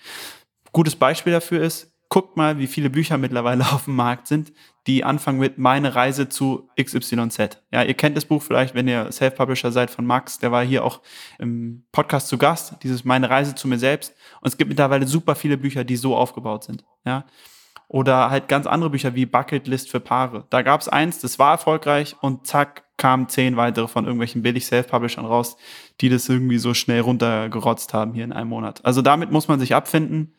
Gutes 0.71 0.95
Beispiel 0.95 1.33
dafür 1.33 1.62
ist, 1.62 1.94
guckt 2.10 2.38
mal, 2.38 2.57
wie 2.57 2.68
viele 2.68 2.89
Bücher 2.89 3.18
mittlerweile 3.18 3.63
auf 3.71 3.86
dem 3.86 3.95
Markt 3.95 4.27
sind, 4.27 4.51
die 4.88 5.04
anfangen 5.04 5.39
mit 5.39 5.57
Meine 5.57 5.94
Reise 5.95 6.27
zu 6.27 6.69
XYZ. 6.81 7.62
Ja, 7.72 7.84
ihr 7.84 7.94
kennt 7.94 8.17
das 8.17 8.25
Buch 8.25 8.41
vielleicht, 8.41 8.74
wenn 8.74 8.88
ihr 8.88 9.12
Self-Publisher 9.12 9.72
seid 9.72 9.91
von 9.91 10.05
Max, 10.05 10.39
der 10.39 10.51
war 10.51 10.65
hier 10.65 10.84
auch 10.84 11.01
im 11.38 11.86
Podcast 11.91 12.27
zu 12.27 12.38
Gast, 12.38 12.75
dieses 12.82 13.05
Meine 13.05 13.29
Reise 13.29 13.55
zu 13.55 13.67
mir 13.67 13.77
selbst. 13.77 14.15
Und 14.41 14.48
es 14.48 14.58
gibt 14.58 14.70
mittlerweile 14.70 15.08
super 15.08 15.36
viele 15.36 15.58
Bücher, 15.58 15.84
die 15.84 15.96
so 15.96 16.15
aufgebaut 16.15 16.63
sind. 16.63 16.84
Ja, 17.05 17.25
oder 17.89 18.29
halt 18.29 18.48
ganz 18.48 18.67
andere 18.67 18.91
Bücher 18.91 19.15
wie 19.15 19.25
Bucket 19.25 19.67
List 19.67 19.89
für 19.89 20.00
Paare. 20.00 20.46
Da 20.51 20.62
gab 20.62 20.79
es 20.79 20.88
eins, 20.88 21.19
das 21.19 21.39
war 21.39 21.51
erfolgreich 21.51 22.15
und 22.22 22.48
zack, 22.48 22.84
kamen 22.98 23.27
zehn 23.27 23.58
weitere 23.58 23.88
von 23.88 24.05
irgendwelchen 24.05 24.43
billig 24.43 24.67
Self-Publishern 24.67 25.25
raus, 25.25 25.58
die 26.00 26.10
das 26.10 26.29
irgendwie 26.29 26.60
so 26.60 26.74
schnell 26.74 27.01
runtergerotzt 27.01 27.93
haben 27.93 28.13
hier 28.13 28.24
in 28.24 28.31
einem 28.31 28.50
Monat. 28.50 28.86
Also 28.86 29.01
damit 29.01 29.31
muss 29.31 29.48
man 29.48 29.60
sich 29.60 29.74
abfinden 29.74 30.36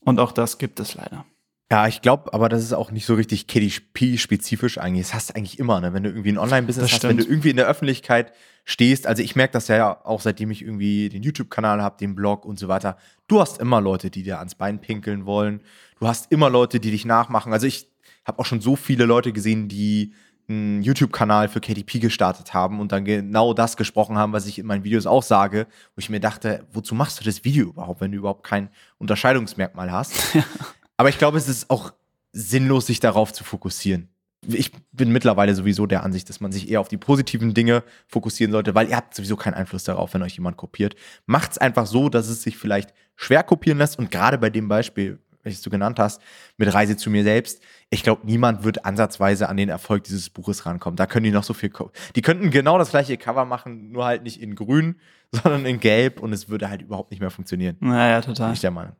und 0.00 0.20
auch 0.20 0.30
das 0.30 0.58
gibt 0.58 0.78
es 0.78 0.94
leider. 0.94 1.24
Ja, 1.72 1.86
ich 1.86 2.02
glaube, 2.02 2.34
aber 2.34 2.48
das 2.48 2.64
ist 2.64 2.72
auch 2.72 2.90
nicht 2.90 3.06
so 3.06 3.14
richtig 3.14 3.46
KDP-spezifisch 3.46 4.78
eigentlich. 4.78 5.06
Das 5.06 5.14
hast 5.14 5.30
du 5.30 5.36
eigentlich 5.36 5.60
immer, 5.60 5.80
ne? 5.80 5.92
wenn 5.92 6.02
du 6.02 6.10
irgendwie 6.10 6.32
ein 6.32 6.38
Online-Business 6.38 6.92
hast, 6.92 7.04
wenn 7.04 7.16
du 7.16 7.22
irgendwie 7.22 7.50
in 7.50 7.56
der 7.56 7.68
Öffentlichkeit 7.68 8.32
stehst. 8.64 9.06
Also 9.06 9.22
ich 9.22 9.36
merke 9.36 9.52
das 9.52 9.68
ja 9.68 10.04
auch, 10.04 10.20
seitdem 10.20 10.50
ich 10.50 10.62
irgendwie 10.62 11.08
den 11.08 11.22
YouTube-Kanal 11.22 11.80
habe, 11.80 11.96
den 11.96 12.16
Blog 12.16 12.44
und 12.44 12.58
so 12.58 12.66
weiter. 12.66 12.96
Du 13.28 13.40
hast 13.40 13.60
immer 13.60 13.80
Leute, 13.80 14.10
die 14.10 14.24
dir 14.24 14.38
ans 14.40 14.56
Bein 14.56 14.80
pinkeln 14.80 15.26
wollen. 15.26 15.60
Du 16.00 16.08
hast 16.08 16.32
immer 16.32 16.50
Leute, 16.50 16.80
die 16.80 16.90
dich 16.90 17.04
nachmachen. 17.04 17.52
Also 17.52 17.68
ich 17.68 17.88
habe 18.24 18.40
auch 18.40 18.46
schon 18.46 18.60
so 18.60 18.74
viele 18.74 19.04
Leute 19.04 19.32
gesehen, 19.32 19.68
die 19.68 20.12
einen 20.48 20.82
YouTube-Kanal 20.82 21.48
für 21.48 21.60
KDP 21.60 22.00
gestartet 22.00 22.52
haben 22.52 22.80
und 22.80 22.90
dann 22.90 23.04
genau 23.04 23.54
das 23.54 23.76
gesprochen 23.76 24.18
haben, 24.18 24.32
was 24.32 24.46
ich 24.46 24.58
in 24.58 24.66
meinen 24.66 24.82
Videos 24.82 25.06
auch 25.06 25.22
sage, 25.22 25.68
wo 25.94 26.00
ich 26.00 26.10
mir 26.10 26.18
dachte, 26.18 26.66
wozu 26.72 26.96
machst 26.96 27.20
du 27.20 27.24
das 27.24 27.44
Video 27.44 27.68
überhaupt, 27.68 28.00
wenn 28.00 28.10
du 28.10 28.18
überhaupt 28.18 28.42
kein 28.42 28.70
Unterscheidungsmerkmal 28.98 29.92
hast? 29.92 30.14
Aber 31.00 31.08
ich 31.08 31.18
glaube, 31.18 31.38
es 31.38 31.48
ist 31.48 31.70
auch 31.70 31.92
sinnlos, 32.32 32.86
sich 32.86 33.00
darauf 33.00 33.32
zu 33.32 33.42
fokussieren 33.42 34.10
ich 34.46 34.72
bin 34.92 35.12
mittlerweile 35.12 35.54
sowieso 35.54 35.86
der 35.86 36.02
Ansicht, 36.02 36.28
dass 36.28 36.40
man 36.40 36.52
sich 36.52 36.70
eher 36.70 36.80
auf 36.80 36.88
die 36.88 36.96
positiven 36.96 37.54
Dinge 37.54 37.82
fokussieren 38.06 38.52
sollte, 38.52 38.74
weil 38.74 38.88
ihr 38.88 38.96
habt 38.96 39.14
sowieso 39.14 39.36
keinen 39.36 39.54
Einfluss 39.54 39.84
darauf, 39.84 40.14
wenn 40.14 40.22
euch 40.22 40.34
jemand 40.34 40.56
kopiert. 40.56 40.96
Macht 41.26 41.52
es 41.52 41.58
einfach 41.58 41.86
so, 41.86 42.08
dass 42.08 42.28
es 42.28 42.42
sich 42.42 42.56
vielleicht 42.56 42.94
schwer 43.16 43.42
kopieren 43.42 43.78
lässt 43.78 43.98
und 43.98 44.10
gerade 44.10 44.38
bei 44.38 44.48
dem 44.48 44.68
Beispiel, 44.68 45.18
welches 45.42 45.62
du 45.62 45.70
genannt 45.70 45.98
hast, 45.98 46.22
mit 46.56 46.72
Reise 46.72 46.96
zu 46.96 47.10
mir 47.10 47.22
selbst, 47.22 47.62
ich 47.90 48.02
glaube, 48.02 48.26
niemand 48.26 48.64
wird 48.64 48.84
ansatzweise 48.84 49.48
an 49.48 49.56
den 49.56 49.68
Erfolg 49.68 50.04
dieses 50.04 50.30
Buches 50.30 50.64
rankommen. 50.64 50.96
Da 50.96 51.06
können 51.06 51.24
die 51.24 51.30
noch 51.30 51.44
so 51.44 51.54
viel, 51.54 51.70
die 52.16 52.22
könnten 52.22 52.50
genau 52.50 52.78
das 52.78 52.90
gleiche 52.90 53.16
Cover 53.18 53.44
machen, 53.44 53.92
nur 53.92 54.06
halt 54.06 54.22
nicht 54.22 54.40
in 54.40 54.54
grün, 54.54 54.96
sondern 55.32 55.66
in 55.66 55.80
gelb 55.80 56.20
und 56.20 56.32
es 56.32 56.48
würde 56.48 56.70
halt 56.70 56.82
überhaupt 56.82 57.10
nicht 57.10 57.20
mehr 57.20 57.30
funktionieren. 57.30 57.76
Naja, 57.80 58.22
total. 58.22 58.48
Bin 58.48 58.54
ich 58.54 58.60
der 58.60 58.70
Meinung. 58.70 58.96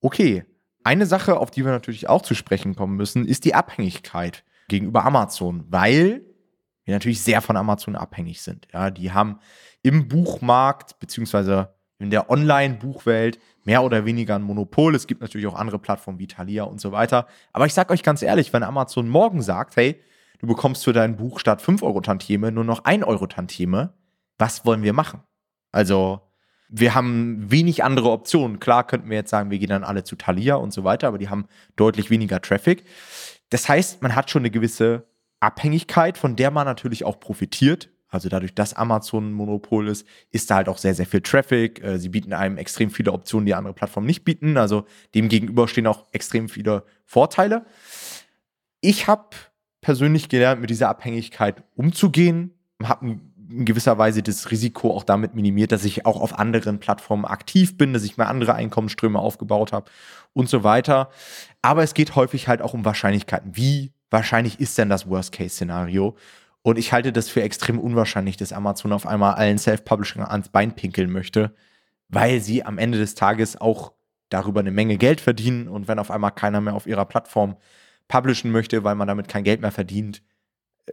Okay, 0.00 0.44
Eine 0.84 1.06
Sache, 1.06 1.38
auf 1.38 1.50
die 1.50 1.64
wir 1.64 1.72
natürlich 1.72 2.08
auch 2.08 2.22
zu 2.22 2.34
sprechen 2.34 2.76
kommen 2.76 2.96
müssen, 2.96 3.26
ist 3.26 3.44
die 3.44 3.54
Abhängigkeit 3.54 4.44
gegenüber 4.68 5.04
Amazon, 5.04 5.64
weil 5.68 6.22
wir 6.84 6.94
natürlich 6.94 7.22
sehr 7.22 7.40
von 7.40 7.56
Amazon 7.56 7.96
abhängig 7.96 8.42
sind. 8.42 8.68
Ja, 8.72 8.90
die 8.90 9.12
haben 9.12 9.40
im 9.82 10.08
Buchmarkt 10.08 10.98
beziehungsweise 11.00 11.74
in 11.98 12.10
der 12.10 12.28
Online-Buchwelt 12.28 13.38
mehr 13.64 13.82
oder 13.82 14.04
weniger 14.04 14.34
ein 14.34 14.42
Monopol. 14.42 14.94
Es 14.94 15.06
gibt 15.06 15.22
natürlich 15.22 15.46
auch 15.46 15.54
andere 15.54 15.78
Plattformen 15.78 16.18
wie 16.18 16.26
Thalia 16.26 16.64
und 16.64 16.80
so 16.80 16.92
weiter. 16.92 17.26
Aber 17.52 17.64
ich 17.66 17.72
sage 17.72 17.92
euch 17.92 18.02
ganz 18.02 18.20
ehrlich, 18.20 18.52
wenn 18.52 18.62
Amazon 18.62 19.08
morgen 19.08 19.40
sagt, 19.40 19.76
hey, 19.76 20.00
du 20.38 20.46
bekommst 20.46 20.84
für 20.84 20.92
dein 20.92 21.16
Buch 21.16 21.38
statt 21.40 21.62
5 21.62 21.82
Euro 21.82 22.00
Tantieme 22.02 22.52
nur 22.52 22.64
noch 22.64 22.84
1 22.84 23.04
Euro 23.04 23.26
Tantieme, 23.26 23.94
was 24.36 24.66
wollen 24.66 24.82
wir 24.82 24.92
machen? 24.92 25.22
Also, 25.72 26.20
wir 26.68 26.94
haben 26.94 27.50
wenig 27.50 27.84
andere 27.84 28.10
Optionen. 28.10 28.58
Klar 28.58 28.86
könnten 28.86 29.10
wir 29.10 29.16
jetzt 29.16 29.30
sagen, 29.30 29.50
wir 29.50 29.58
gehen 29.58 29.68
dann 29.68 29.84
alle 29.84 30.04
zu 30.04 30.16
Thalia 30.16 30.56
und 30.56 30.72
so 30.72 30.84
weiter, 30.84 31.08
aber 31.08 31.18
die 31.18 31.28
haben 31.28 31.46
deutlich 31.76 32.10
weniger 32.10 32.40
Traffic. 32.40 32.84
Das 33.50 33.68
heißt, 33.68 34.02
man 34.02 34.14
hat 34.14 34.30
schon 34.30 34.42
eine 34.42 34.50
gewisse 34.50 35.06
Abhängigkeit, 35.40 36.18
von 36.18 36.36
der 36.36 36.50
man 36.50 36.66
natürlich 36.66 37.04
auch 37.04 37.20
profitiert. 37.20 37.90
Also 38.08 38.28
dadurch, 38.28 38.54
dass 38.54 38.74
Amazon 38.74 39.30
ein 39.30 39.32
Monopol 39.32 39.88
ist, 39.88 40.06
ist 40.30 40.50
da 40.50 40.56
halt 40.56 40.68
auch 40.68 40.78
sehr, 40.78 40.94
sehr 40.94 41.06
viel 41.06 41.20
Traffic. 41.20 41.82
Äh, 41.82 41.98
sie 41.98 42.08
bieten 42.08 42.32
einem 42.32 42.58
extrem 42.58 42.90
viele 42.90 43.12
Optionen, 43.12 43.44
die 43.44 43.54
andere 43.54 43.74
Plattformen 43.74 44.06
nicht 44.06 44.24
bieten. 44.24 44.56
Also 44.56 44.86
dem 45.14 45.28
gegenüber 45.28 45.66
stehen 45.66 45.86
auch 45.86 46.06
extrem 46.12 46.48
viele 46.48 46.84
Vorteile. 47.04 47.66
Ich 48.80 49.08
habe 49.08 49.30
persönlich 49.80 50.28
gelernt, 50.28 50.60
mit 50.60 50.70
dieser 50.70 50.88
Abhängigkeit 50.88 51.62
umzugehen, 51.74 52.54
habe 52.82 53.18
in 53.48 53.64
gewisser 53.64 53.98
Weise 53.98 54.22
das 54.22 54.50
Risiko 54.50 54.94
auch 54.94 55.04
damit 55.04 55.34
minimiert, 55.34 55.72
dass 55.72 55.84
ich 55.84 56.06
auch 56.06 56.20
auf 56.20 56.38
anderen 56.38 56.78
Plattformen 56.78 57.24
aktiv 57.24 57.76
bin, 57.76 57.92
dass 57.92 58.04
ich 58.04 58.16
mir 58.16 58.26
andere 58.26 58.54
Einkommensströme 58.54 59.18
aufgebaut 59.18 59.72
habe 59.72 59.90
und 60.32 60.48
so 60.48 60.64
weiter. 60.64 61.10
Aber 61.62 61.82
es 61.82 61.94
geht 61.94 62.14
häufig 62.16 62.48
halt 62.48 62.62
auch 62.62 62.74
um 62.74 62.84
Wahrscheinlichkeiten. 62.84 63.56
Wie 63.56 63.92
wahrscheinlich 64.10 64.60
ist 64.60 64.78
denn 64.78 64.88
das 64.88 65.08
Worst-Case-Szenario? 65.08 66.16
Und 66.62 66.78
ich 66.78 66.92
halte 66.92 67.12
das 67.12 67.28
für 67.28 67.42
extrem 67.42 67.78
unwahrscheinlich, 67.78 68.36
dass 68.36 68.52
Amazon 68.52 68.92
auf 68.92 69.06
einmal 69.06 69.34
allen 69.34 69.58
Self-Publishing 69.58 70.22
ans 70.22 70.48
Bein 70.48 70.74
pinkeln 70.74 71.10
möchte, 71.10 71.54
weil 72.08 72.40
sie 72.40 72.64
am 72.64 72.78
Ende 72.78 72.98
des 72.98 73.14
Tages 73.14 73.60
auch 73.60 73.92
darüber 74.30 74.60
eine 74.60 74.70
Menge 74.70 74.96
Geld 74.96 75.20
verdienen. 75.20 75.68
Und 75.68 75.88
wenn 75.88 75.98
auf 75.98 76.10
einmal 76.10 76.32
keiner 76.32 76.60
mehr 76.60 76.74
auf 76.74 76.86
ihrer 76.86 77.04
Plattform 77.04 77.56
publishen 78.08 78.50
möchte, 78.50 78.84
weil 78.84 78.94
man 78.94 79.08
damit 79.08 79.28
kein 79.28 79.44
Geld 79.44 79.60
mehr 79.60 79.72
verdient, 79.72 80.22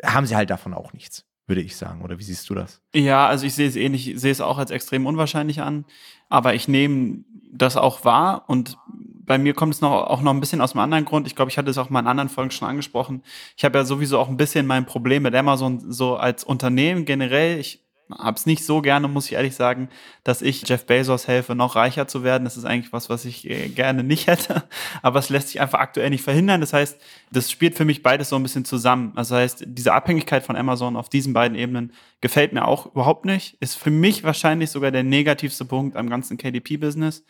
haben 0.05 0.25
sie 0.25 0.35
halt 0.35 0.49
davon 0.49 0.73
auch 0.73 0.93
nichts 0.93 1.25
würde 1.51 1.61
ich 1.61 1.75
sagen. 1.75 2.01
Oder 2.01 2.17
wie 2.17 2.23
siehst 2.23 2.49
du 2.49 2.55
das? 2.55 2.79
Ja, 2.95 3.27
also 3.27 3.45
ich 3.45 3.53
sehe 3.53 3.67
es 3.67 3.75
ähnlich, 3.75 4.07
ich 4.07 4.21
sehe 4.21 4.31
es 4.31 4.39
auch 4.39 4.57
als 4.57 4.71
extrem 4.71 5.05
unwahrscheinlich 5.05 5.61
an. 5.61 5.83
Aber 6.29 6.55
ich 6.55 6.69
nehme 6.69 7.25
das 7.51 7.75
auch 7.75 8.05
wahr 8.05 8.45
und 8.47 8.77
bei 9.25 9.37
mir 9.37 9.53
kommt 9.53 9.73
es 9.73 9.81
noch, 9.81 9.91
auch 9.91 10.21
noch 10.21 10.33
ein 10.33 10.39
bisschen 10.39 10.61
aus 10.61 10.71
einem 10.71 10.79
anderen 10.79 11.03
Grund. 11.03 11.27
Ich 11.27 11.35
glaube, 11.35 11.51
ich 11.51 11.57
hatte 11.57 11.69
es 11.69 11.77
auch 11.77 11.89
mal 11.89 11.99
in 11.99 12.07
anderen 12.07 12.29
Folgen 12.29 12.51
schon 12.51 12.69
angesprochen. 12.69 13.21
Ich 13.57 13.65
habe 13.65 13.77
ja 13.77 13.83
sowieso 13.83 14.17
auch 14.17 14.29
ein 14.29 14.37
bisschen 14.37 14.65
mein 14.65 14.85
Problem 14.85 15.23
mit 15.23 15.35
Amazon 15.35 15.91
so 15.91 16.15
als 16.15 16.45
Unternehmen 16.45 17.03
generell. 17.03 17.59
Ich 17.59 17.81
hab's 18.17 18.45
nicht 18.45 18.65
so 18.65 18.81
gerne, 18.81 19.07
muss 19.07 19.25
ich 19.25 19.33
ehrlich 19.33 19.55
sagen, 19.55 19.89
dass 20.23 20.41
ich 20.41 20.67
Jeff 20.67 20.85
Bezos 20.85 21.27
helfe, 21.27 21.55
noch 21.55 21.75
reicher 21.75 22.07
zu 22.07 22.23
werden. 22.23 22.43
Das 22.43 22.57
ist 22.57 22.65
eigentlich 22.65 22.93
was, 22.93 23.09
was 23.09 23.25
ich 23.25 23.49
äh, 23.49 23.69
gerne 23.69 24.03
nicht 24.03 24.27
hätte. 24.27 24.63
Aber 25.01 25.19
es 25.19 25.29
lässt 25.29 25.49
sich 25.49 25.61
einfach 25.61 25.79
aktuell 25.79 26.09
nicht 26.09 26.23
verhindern. 26.23 26.61
Das 26.61 26.73
heißt, 26.73 26.99
das 27.31 27.49
spielt 27.49 27.75
für 27.75 27.85
mich 27.85 28.03
beides 28.03 28.29
so 28.29 28.35
ein 28.35 28.43
bisschen 28.43 28.65
zusammen. 28.65 29.13
Das 29.15 29.31
heißt, 29.31 29.63
diese 29.67 29.93
Abhängigkeit 29.93 30.43
von 30.43 30.55
Amazon 30.55 30.95
auf 30.95 31.09
diesen 31.09 31.33
beiden 31.33 31.57
Ebenen 31.57 31.93
gefällt 32.21 32.53
mir 32.53 32.67
auch 32.67 32.85
überhaupt 32.87 33.25
nicht. 33.25 33.57
Ist 33.59 33.75
für 33.75 33.91
mich 33.91 34.23
wahrscheinlich 34.23 34.69
sogar 34.69 34.91
der 34.91 35.03
negativste 35.03 35.65
Punkt 35.65 35.95
am 35.95 36.09
ganzen 36.09 36.37
KDP-Business. 36.37 37.23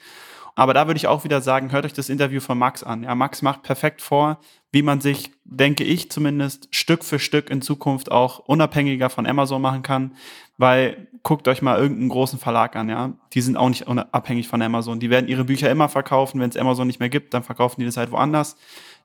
Aber 0.56 0.74
da 0.74 0.88
würde 0.88 0.98
ich 0.98 1.08
auch 1.08 1.24
wieder 1.24 1.42
sagen, 1.42 1.72
hört 1.72 1.86
euch 1.86 1.94
das 1.94 2.10
Interview 2.10 2.42
von 2.42 2.58
Max 2.58 2.84
an. 2.84 3.04
Ja, 3.04 3.16
Max 3.16 3.42
macht 3.42 3.64
perfekt 3.64 4.02
vor, 4.02 4.40
wie 4.72 4.82
man 4.82 5.02
sich, 5.02 5.32
denke 5.44 5.84
ich 5.84 6.12
zumindest, 6.12 6.68
Stück 6.72 7.04
für 7.04 7.20
Stück 7.20 7.50
in 7.50 7.62
Zukunft 7.62 8.12
auch 8.12 8.40
unabhängiger 8.40 9.10
von 9.10 9.26
Amazon 9.26 9.62
machen 9.62 9.84
kann. 9.84 10.16
Weil 10.58 11.08
guckt 11.24 11.48
euch 11.48 11.62
mal 11.62 11.78
irgendeinen 11.78 12.10
großen 12.10 12.40
Verlag 12.40 12.76
an, 12.76 12.90
ja. 12.90 13.14
Die 13.34 13.42
sind 13.42 13.58
auch 13.58 13.70
nicht 13.70 13.88
abhängig 13.88 14.48
von 14.48 14.62
Amazon. 14.62 15.00
Die 15.00 15.10
werden 15.10 15.28
ihre 15.28 15.44
Bücher 15.44 15.70
immer 15.70 15.90
verkaufen. 15.90 16.40
Wenn 16.40 16.50
es 16.50 16.58
Amazon 16.58 16.88
nicht 16.88 17.00
mehr 17.00 17.10
gibt, 17.10 17.34
dann 17.34 17.44
verkaufen 17.44 17.80
die 17.80 17.86
das 17.86 17.98
halt 17.98 18.12
woanders. 18.12 18.58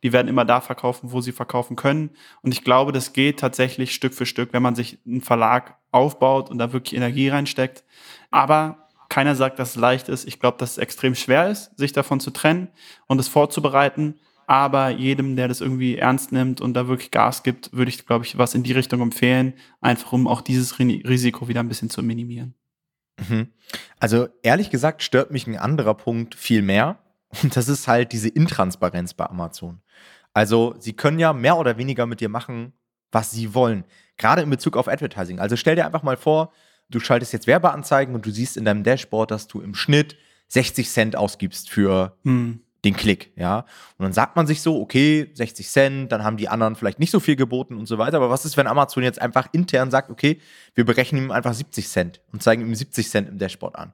Die 0.03 0.13
werden 0.13 0.29
immer 0.29 0.45
da 0.45 0.61
verkaufen, 0.61 1.13
wo 1.13 1.21
sie 1.21 1.33
verkaufen 1.33 1.77
können. 1.77 2.11
Und 2.43 2.53
ich 2.53 2.65
glaube, 2.65 2.93
das 2.93 3.13
geht 3.13 3.41
tatsächlich 3.41 3.95
Stück 3.95 4.15
für 4.15 4.27
Stück, 4.27 4.53
wenn 4.53 4.63
man 4.63 4.75
sich 4.75 4.99
einen 5.07 5.21
Verlag 5.21 5.77
aufbaut 5.91 6.51
und 6.51 6.59
da 6.59 6.73
wirklich 6.73 6.97
Energie 6.97 7.29
reinsteckt. 7.29 7.85
Aber 8.31 8.86
keiner 9.09 9.35
sagt, 9.35 9.59
dass 9.59 9.71
es 9.71 9.77
leicht 9.77 10.09
ist. 10.09 10.27
Ich 10.27 10.41
glaube, 10.41 10.59
dass 10.59 10.73
es 10.73 10.79
extrem 10.79 11.15
schwer 11.15 11.49
ist, 11.49 11.77
sich 11.79 11.93
davon 11.93 12.21
zu 12.21 12.31
trennen 12.31 12.69
und 13.07 13.19
es 13.19 13.29
vorzubereiten. 13.29 14.19
Aber 14.47 14.91
jedem, 14.91 15.35
der 15.35 15.49
das 15.49 15.61
irgendwie 15.61 15.97
ernst 15.97 16.31
nimmt 16.31 16.61
und 16.61 16.75
da 16.75 16.87
wirklich 16.87 17.11
Gas 17.11 17.43
gibt, 17.43 17.73
würde 17.73 17.89
ich, 17.89 18.07
glaube 18.07 18.25
ich, 18.25 18.39
was 18.39 18.55
in 18.55 18.63
die 18.63 18.73
Richtung 18.73 19.01
empfehlen, 19.01 19.55
einfach 19.81 20.13
um 20.13 20.29
auch 20.29 20.41
dieses 20.41 20.79
Risiko 20.79 21.49
wieder 21.49 21.61
ein 21.61 21.69
bisschen 21.69 21.91
zu 21.91 22.03
minimieren. 22.03 22.55
Mhm. 23.29 23.49
Also 23.99 24.29
ehrlich 24.43 24.71
gesagt 24.71 25.03
stört 25.03 25.31
mich 25.31 25.47
ein 25.47 25.57
anderer 25.57 25.95
Punkt 25.95 26.35
viel 26.35 26.63
mehr. 26.63 26.99
Und 27.43 27.57
das 27.57 27.69
ist 27.69 27.89
halt 27.89 28.13
diese 28.13 28.29
Intransparenz 28.29 29.15
bei 29.15 29.27
Amazon. 29.27 29.81
Also 30.33 30.75
sie 30.79 30.93
können 30.93 31.19
ja 31.19 31.33
mehr 31.33 31.57
oder 31.57 31.77
weniger 31.77 32.07
mit 32.07 32.21
dir 32.21 32.29
machen, 32.29 32.73
was 33.11 33.31
sie 33.31 33.53
wollen. 33.55 33.85
Gerade 34.17 34.43
in 34.43 34.51
Bezug 34.51 34.77
auf 34.77 34.87
Advertising. 34.87 35.41
Also 35.41 35.57
stell 35.57 35.75
dir 35.75 35.87
einfach 35.87 36.03
mal 36.03 36.17
vor, 36.17 36.53
du 36.91 37.01
schaltest 37.01 37.33
jetzt 37.33 37.47
Werbeanzeigen 37.47 38.15
und 38.15 38.27
du 38.27 38.31
siehst 38.31 38.57
in 38.57 38.65
deinem 38.65 38.85
Dashboard, 38.85 39.31
dass 39.31 39.49
du 39.49 39.61
im 39.61 39.75
Schnitt 39.75 40.17
60 40.49 40.89
Cent 40.89 41.17
ausgibst 41.17 41.71
für 41.71 42.17
hm. 42.25 42.61
den 42.85 42.97
Klick, 42.97 43.33
ja. 43.37 43.61
Und 43.99 44.05
dann 44.05 44.13
sagt 44.13 44.37
man 44.37 44.47
sich 44.47 44.63
so, 44.63 44.81
okay, 44.81 45.31
60 45.35 45.69
Cent, 45.69 46.13
dann 46.13 46.23
haben 46.23 46.37
die 46.37 46.49
anderen 46.49 46.77
vielleicht 46.77 47.01
nicht 47.01 47.11
so 47.11 47.21
viel 47.21 47.37
geboten 47.37 47.77
und 47.77 47.87
so 47.87 47.99
weiter. 47.99 48.19
Aber 48.19 48.31
was 48.31 48.45
ist, 48.45 48.57
wenn 48.57 48.67
Amazon 48.67 49.03
jetzt 49.03 49.21
einfach 49.21 49.49
intern 49.53 49.91
sagt, 49.91 50.11
okay, 50.11 50.41
wir 50.75 50.85
berechnen 50.85 51.25
ihm 51.25 51.31
einfach 51.31 51.55
70 51.55 51.89
Cent 51.89 52.21
und 52.33 52.43
zeigen 52.43 52.63
ihm 52.63 52.75
70 52.75 53.09
Cent 53.09 53.29
im 53.29 53.39
Dashboard 53.39 53.77
an? 53.77 53.93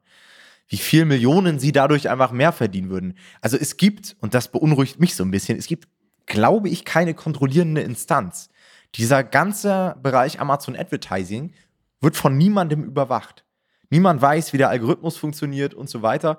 Wie 0.68 0.76
viel 0.76 1.04
Millionen 1.04 1.58
sie 1.58 1.72
dadurch 1.72 2.08
einfach 2.08 2.32
mehr 2.32 2.52
verdienen 2.52 2.88
würden. 2.88 3.18
Also 3.42 3.58
es 3.58 3.76
gibt, 3.76 4.16
und 4.20 4.32
das 4.32 4.48
beunruhigt 4.48 5.00
mich 5.00 5.14
so 5.14 5.24
ein 5.24 5.30
bisschen, 5.30 5.58
es 5.58 5.66
gibt, 5.66 5.88
glaube 6.26 6.68
ich, 6.68 6.84
keine 6.84 7.14
kontrollierende 7.14 7.82
Instanz. 7.82 8.48
Dieser 8.94 9.24
ganze 9.24 9.96
Bereich 10.02 10.40
Amazon 10.40 10.76
Advertising 10.76 11.52
wird 12.02 12.16
von 12.16 12.36
niemandem 12.36 12.84
überwacht. 12.84 13.44
Niemand 13.90 14.20
weiß, 14.20 14.52
wie 14.52 14.58
der 14.58 14.68
Algorithmus 14.68 15.16
funktioniert 15.16 15.74
und 15.74 15.88
so 15.88 16.02
weiter. 16.02 16.38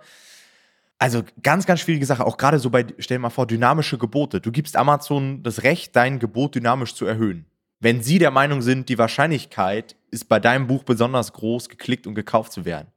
Also 1.00 1.24
ganz, 1.42 1.66
ganz 1.66 1.82
schwierige 1.82 2.06
Sache. 2.06 2.26
Auch 2.26 2.38
gerade 2.38 2.60
so 2.60 2.70
bei, 2.70 2.86
stell 3.00 3.18
dir 3.18 3.22
mal 3.22 3.30
vor, 3.30 3.48
dynamische 3.48 3.98
Gebote. 3.98 4.42
Du 4.42 4.52
gibst 4.52 4.76
Amazon 4.76 5.44
das 5.44 5.64
Recht, 5.64 5.96
dein 5.96 6.20
Gebot 6.20 6.56
dynamisch 6.56 6.96
zu 6.96 7.06
erhöhen. 7.06 7.46
Wenn 7.80 8.02
sie 8.02 8.20
der 8.20 8.32
Meinung 8.32 8.62
sind, 8.62 8.88
die 8.88 8.98
Wahrscheinlichkeit 8.98 9.96
ist 10.10 10.30
bei 10.30 10.40
deinem 10.40 10.68
Buch 10.68 10.84
besonders 10.84 11.34
groß, 11.34 11.68
geklickt 11.70 12.08
und 12.08 12.16
gekauft 12.16 12.54
zu 12.54 12.64
werden. 12.64 12.88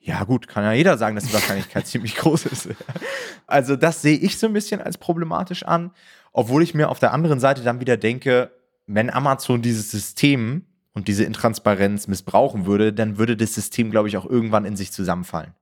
Ja, 0.00 0.24
gut, 0.24 0.46
kann 0.48 0.64
ja 0.64 0.72
jeder 0.72 0.96
sagen, 0.96 1.16
dass 1.16 1.26
die 1.26 1.34
Wahrscheinlichkeit 1.34 1.86
ziemlich 1.86 2.16
groß 2.16 2.46
ist. 2.46 2.68
Also, 3.46 3.76
das 3.76 4.02
sehe 4.02 4.16
ich 4.16 4.38
so 4.38 4.46
ein 4.46 4.52
bisschen 4.52 4.80
als 4.80 4.98
problematisch 4.98 5.64
an. 5.64 5.90
Obwohl 6.32 6.62
ich 6.62 6.74
mir 6.74 6.90
auf 6.90 6.98
der 6.98 7.12
anderen 7.12 7.40
Seite 7.40 7.62
dann 7.62 7.80
wieder 7.80 7.96
denke, 7.96 8.52
wenn 8.86 9.10
Amazon 9.10 9.62
dieses 9.62 9.90
System 9.90 10.64
und 10.96 11.08
diese 11.08 11.24
Intransparenz 11.24 12.08
missbrauchen 12.08 12.64
würde, 12.64 12.90
dann 12.90 13.18
würde 13.18 13.36
das 13.36 13.54
System, 13.54 13.90
glaube 13.90 14.08
ich, 14.08 14.16
auch 14.16 14.24
irgendwann 14.24 14.64
in 14.64 14.76
sich 14.76 14.92
zusammenfallen. 14.92 15.52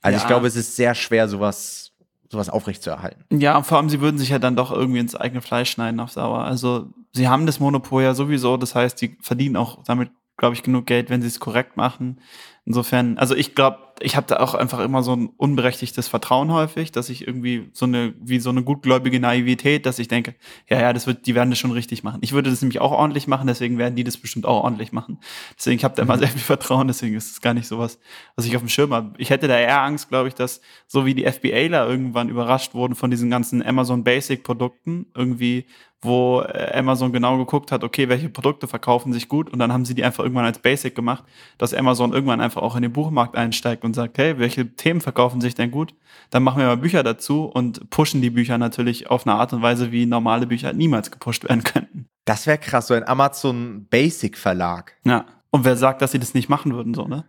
Also 0.00 0.16
ja. 0.16 0.22
ich 0.22 0.28
glaube, 0.28 0.46
es 0.46 0.54
ist 0.54 0.76
sehr 0.76 0.94
schwer, 0.94 1.28
sowas, 1.28 1.92
sowas 2.30 2.48
aufrechtzuerhalten. 2.48 3.24
Ja, 3.36 3.56
und 3.56 3.66
vor 3.66 3.78
allem, 3.78 3.88
sie 3.88 4.00
würden 4.00 4.16
sich 4.16 4.28
ja 4.28 4.38
dann 4.38 4.54
doch 4.54 4.70
irgendwie 4.70 5.00
ins 5.00 5.16
eigene 5.16 5.42
Fleisch 5.42 5.72
schneiden 5.72 5.98
auf 5.98 6.12
Sauer. 6.12 6.44
Also 6.44 6.86
sie 7.12 7.26
haben 7.26 7.46
das 7.46 7.58
Monopol 7.58 8.04
ja 8.04 8.14
sowieso, 8.14 8.56
das 8.56 8.76
heißt, 8.76 8.96
sie 8.98 9.18
verdienen 9.20 9.56
auch 9.56 9.82
damit, 9.82 10.12
glaube 10.36 10.54
ich, 10.54 10.62
genug 10.62 10.86
Geld, 10.86 11.10
wenn 11.10 11.20
sie 11.20 11.28
es 11.28 11.40
korrekt 11.40 11.76
machen. 11.76 12.20
Insofern, 12.66 13.16
also 13.16 13.36
ich 13.36 13.54
glaube, 13.54 13.78
ich 14.00 14.16
habe 14.16 14.26
da 14.26 14.40
auch 14.40 14.54
einfach 14.54 14.80
immer 14.80 15.04
so 15.04 15.14
ein 15.14 15.28
unberechtigtes 15.36 16.08
Vertrauen 16.08 16.52
häufig, 16.52 16.90
dass 16.90 17.08
ich 17.08 17.24
irgendwie 17.24 17.70
so 17.72 17.86
eine, 17.86 18.12
wie 18.20 18.40
so 18.40 18.50
eine 18.50 18.64
gutgläubige 18.64 19.20
Naivität, 19.20 19.86
dass 19.86 20.00
ich 20.00 20.08
denke, 20.08 20.34
ja, 20.68 20.80
ja, 20.80 20.92
das 20.92 21.06
wird, 21.06 21.26
die 21.26 21.36
werden 21.36 21.50
das 21.50 21.60
schon 21.60 21.70
richtig 21.70 22.02
machen. 22.02 22.18
Ich 22.22 22.32
würde 22.32 22.50
das 22.50 22.60
nämlich 22.60 22.80
auch 22.80 22.90
ordentlich 22.90 23.28
machen, 23.28 23.46
deswegen 23.46 23.78
werden 23.78 23.94
die 23.94 24.02
das 24.02 24.16
bestimmt 24.16 24.46
auch 24.46 24.64
ordentlich 24.64 24.90
machen. 24.90 25.18
Deswegen, 25.56 25.76
ich 25.76 25.84
habe 25.84 25.94
da 25.94 26.02
immer 26.02 26.16
mhm. 26.16 26.20
sehr 26.20 26.28
viel 26.28 26.40
Vertrauen, 26.40 26.88
deswegen 26.88 27.14
ist 27.14 27.30
es 27.30 27.40
gar 27.40 27.54
nicht 27.54 27.68
sowas, 27.68 28.00
was 28.34 28.44
ich 28.44 28.56
auf 28.56 28.62
dem 28.62 28.68
Schirm 28.68 28.92
habe. 28.92 29.14
Ich 29.16 29.30
hätte 29.30 29.46
da 29.46 29.56
eher 29.56 29.82
Angst, 29.82 30.08
glaube 30.08 30.26
ich, 30.26 30.34
dass 30.34 30.60
so 30.88 31.06
wie 31.06 31.14
die 31.14 31.24
FBAler 31.24 31.88
irgendwann 31.88 32.28
überrascht 32.28 32.74
wurden 32.74 32.96
von 32.96 33.12
diesen 33.12 33.30
ganzen 33.30 33.64
Amazon 33.64 34.02
Basic 34.02 34.42
Produkten, 34.42 35.06
irgendwie 35.14 35.66
wo 36.02 36.42
äh, 36.42 36.78
Amazon 36.78 37.12
genau 37.12 37.38
geguckt 37.38 37.72
hat, 37.72 37.82
okay, 37.84 38.08
welche 38.08 38.28
Produkte 38.28 38.68
verkaufen 38.68 39.12
sich 39.12 39.28
gut 39.28 39.50
und 39.50 39.58
dann 39.58 39.72
haben 39.72 39.84
sie 39.84 39.94
die 39.94 40.04
einfach 40.04 40.22
irgendwann 40.22 40.44
als 40.44 40.58
Basic 40.58 40.94
gemacht, 40.94 41.24
dass 41.58 41.74
Amazon 41.74 42.12
irgendwann 42.12 42.40
einfach 42.56 42.62
auch 42.62 42.76
in 42.76 42.82
den 42.82 42.92
Buchmarkt 42.92 43.36
einsteigt 43.36 43.84
und 43.84 43.94
sagt, 43.94 44.18
hey, 44.18 44.38
welche 44.38 44.74
Themen 44.74 45.00
verkaufen 45.00 45.40
sich 45.40 45.54
denn 45.54 45.70
gut? 45.70 45.94
Dann 46.30 46.42
machen 46.42 46.58
wir 46.58 46.66
mal 46.66 46.76
Bücher 46.76 47.02
dazu 47.02 47.44
und 47.44 47.90
pushen 47.90 48.22
die 48.22 48.30
Bücher 48.30 48.58
natürlich 48.58 49.10
auf 49.10 49.26
eine 49.26 49.36
Art 49.36 49.52
und 49.52 49.62
Weise, 49.62 49.92
wie 49.92 50.06
normale 50.06 50.46
Bücher 50.46 50.72
niemals 50.72 51.10
gepusht 51.10 51.44
werden 51.44 51.62
könnten. 51.62 52.08
Das 52.24 52.46
wäre 52.46 52.58
krass, 52.58 52.86
so 52.88 52.94
ein 52.94 53.06
Amazon 53.06 53.86
Basic 53.90 54.36
Verlag. 54.36 54.94
Ja. 55.04 55.26
Und 55.50 55.64
wer 55.64 55.76
sagt, 55.76 56.02
dass 56.02 56.12
sie 56.12 56.18
das 56.18 56.34
nicht 56.34 56.48
machen 56.48 56.72
würden, 56.74 56.94
so, 56.94 57.06
ne? 57.06 57.24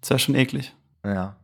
Das 0.00 0.10
wäre 0.10 0.18
schon 0.18 0.34
eklig. 0.34 0.74
Ja. 1.04 1.36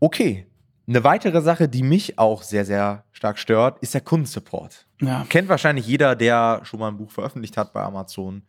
Okay, 0.00 0.46
Eine 0.88 1.04
weitere 1.04 1.42
Sache, 1.42 1.68
die 1.68 1.82
mich 1.82 2.18
auch 2.18 2.42
sehr, 2.42 2.64
sehr 2.64 3.04
stark 3.12 3.38
stört, 3.38 3.78
ist 3.80 3.92
der 3.92 4.00
Kundensupport. 4.00 4.86
Ja. 5.02 5.26
Kennt 5.28 5.50
wahrscheinlich 5.50 5.86
jeder, 5.86 6.16
der 6.16 6.62
schon 6.64 6.80
mal 6.80 6.88
ein 6.88 6.96
Buch 6.96 7.10
veröffentlicht 7.10 7.58
hat 7.58 7.74
bei 7.74 7.82
Amazon. 7.82 8.42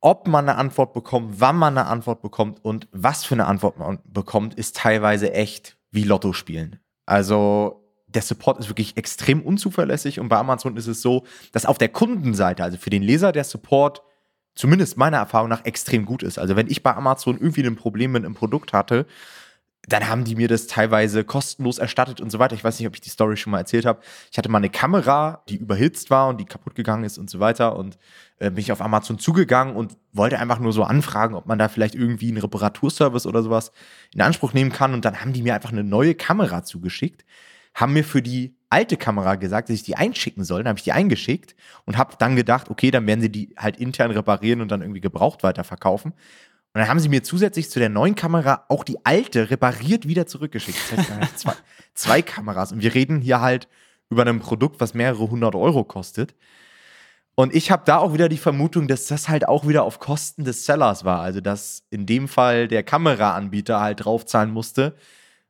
Ob 0.00 0.28
man 0.28 0.48
eine 0.48 0.58
Antwort 0.58 0.92
bekommt, 0.92 1.40
wann 1.40 1.56
man 1.56 1.76
eine 1.76 1.88
Antwort 1.88 2.22
bekommt 2.22 2.64
und 2.64 2.88
was 2.92 3.24
für 3.24 3.34
eine 3.34 3.46
Antwort 3.46 3.78
man 3.78 3.98
bekommt, 4.04 4.54
ist 4.54 4.76
teilweise 4.76 5.32
echt 5.32 5.76
wie 5.90 6.04
Lotto 6.04 6.32
spielen. 6.32 6.78
Also 7.04 7.84
der 8.06 8.22
Support 8.22 8.58
ist 8.58 8.68
wirklich 8.68 8.96
extrem 8.96 9.42
unzuverlässig 9.42 10.20
und 10.20 10.28
bei 10.28 10.38
Amazon 10.38 10.76
ist 10.76 10.86
es 10.86 11.02
so, 11.02 11.24
dass 11.52 11.66
auf 11.66 11.78
der 11.78 11.88
Kundenseite, 11.88 12.62
also 12.62 12.78
für 12.78 12.90
den 12.90 13.02
Leser, 13.02 13.32
der 13.32 13.44
Support 13.44 14.02
zumindest 14.54 14.96
meiner 14.96 15.18
Erfahrung 15.18 15.48
nach 15.48 15.64
extrem 15.64 16.04
gut 16.04 16.22
ist. 16.22 16.38
Also 16.38 16.56
wenn 16.56 16.68
ich 16.68 16.82
bei 16.82 16.94
Amazon 16.94 17.36
irgendwie 17.36 17.64
ein 17.64 17.76
Problem 17.76 18.12
mit 18.12 18.24
einem 18.24 18.34
Produkt 18.34 18.72
hatte, 18.72 19.06
dann 19.88 20.08
haben 20.08 20.24
die 20.24 20.36
mir 20.36 20.48
das 20.48 20.66
teilweise 20.66 21.24
kostenlos 21.24 21.78
erstattet 21.78 22.20
und 22.20 22.30
so 22.30 22.38
weiter. 22.38 22.54
Ich 22.54 22.62
weiß 22.62 22.78
nicht, 22.78 22.86
ob 22.86 22.94
ich 22.94 23.00
die 23.00 23.10
Story 23.10 23.36
schon 23.36 23.50
mal 23.50 23.58
erzählt 23.58 23.86
habe. 23.86 24.00
Ich 24.30 24.36
hatte 24.36 24.48
mal 24.50 24.58
eine 24.58 24.70
Kamera, 24.70 25.42
die 25.48 25.56
überhitzt 25.56 26.10
war 26.10 26.28
und 26.28 26.38
die 26.38 26.44
kaputt 26.44 26.74
gegangen 26.74 27.04
ist 27.04 27.16
und 27.16 27.30
so 27.30 27.40
weiter. 27.40 27.76
Und 27.76 27.98
äh, 28.38 28.50
bin 28.50 28.58
ich 28.58 28.70
auf 28.70 28.82
Amazon 28.82 29.18
zugegangen 29.18 29.76
und 29.76 29.96
wollte 30.12 30.38
einfach 30.38 30.58
nur 30.58 30.72
so 30.72 30.84
anfragen, 30.84 31.34
ob 31.34 31.46
man 31.46 31.58
da 31.58 31.68
vielleicht 31.68 31.94
irgendwie 31.94 32.28
einen 32.28 32.38
Reparaturservice 32.38 33.26
oder 33.26 33.42
sowas 33.42 33.72
in 34.12 34.20
Anspruch 34.20 34.52
nehmen 34.52 34.72
kann. 34.72 34.92
Und 34.92 35.04
dann 35.04 35.20
haben 35.20 35.32
die 35.32 35.42
mir 35.42 35.54
einfach 35.54 35.72
eine 35.72 35.84
neue 35.84 36.14
Kamera 36.14 36.64
zugeschickt, 36.64 37.24
haben 37.74 37.94
mir 37.94 38.04
für 38.04 38.20
die 38.20 38.56
alte 38.70 38.96
Kamera 38.98 39.36
gesagt, 39.36 39.68
dass 39.68 39.74
ich 39.74 39.82
die 39.82 39.96
einschicken 39.96 40.44
soll. 40.44 40.62
Dann 40.62 40.70
habe 40.70 40.78
ich 40.78 40.84
die 40.84 40.92
eingeschickt 40.92 41.54
und 41.86 41.96
habe 41.96 42.16
dann 42.18 42.36
gedacht, 42.36 42.68
okay, 42.68 42.90
dann 42.90 43.06
werden 43.06 43.20
sie 43.20 43.30
die 43.30 43.54
halt 43.56 43.78
intern 43.78 44.10
reparieren 44.10 44.60
und 44.60 44.70
dann 44.70 44.82
irgendwie 44.82 45.00
gebraucht 45.00 45.42
weiterverkaufen. 45.42 46.12
Und 46.74 46.80
dann 46.80 46.88
haben 46.88 47.00
sie 47.00 47.08
mir 47.08 47.22
zusätzlich 47.22 47.70
zu 47.70 47.78
der 47.78 47.88
neuen 47.88 48.14
Kamera 48.14 48.64
auch 48.68 48.84
die 48.84 49.04
alte 49.04 49.50
repariert 49.50 50.06
wieder 50.06 50.26
zurückgeschickt. 50.26 50.78
Das 50.94 51.10
heißt, 51.10 51.38
zwei, 51.38 51.54
zwei 51.94 52.22
Kameras. 52.22 52.72
Und 52.72 52.82
wir 52.82 52.94
reden 52.94 53.20
hier 53.20 53.40
halt 53.40 53.68
über 54.10 54.26
ein 54.26 54.40
Produkt, 54.40 54.80
was 54.80 54.94
mehrere 54.94 55.30
hundert 55.30 55.54
Euro 55.54 55.84
kostet. 55.84 56.34
Und 57.34 57.54
ich 57.54 57.70
habe 57.70 57.84
da 57.86 57.98
auch 57.98 58.12
wieder 58.12 58.28
die 58.28 58.36
Vermutung, 58.36 58.88
dass 58.88 59.06
das 59.06 59.28
halt 59.28 59.46
auch 59.46 59.66
wieder 59.66 59.84
auf 59.84 60.00
Kosten 60.00 60.44
des 60.44 60.66
Sellers 60.66 61.04
war. 61.04 61.20
Also, 61.20 61.40
dass 61.40 61.84
in 61.90 62.04
dem 62.04 62.26
Fall 62.26 62.68
der 62.68 62.82
Kameraanbieter 62.82 63.80
halt 63.80 64.04
draufzahlen 64.04 64.50
musste, 64.50 64.96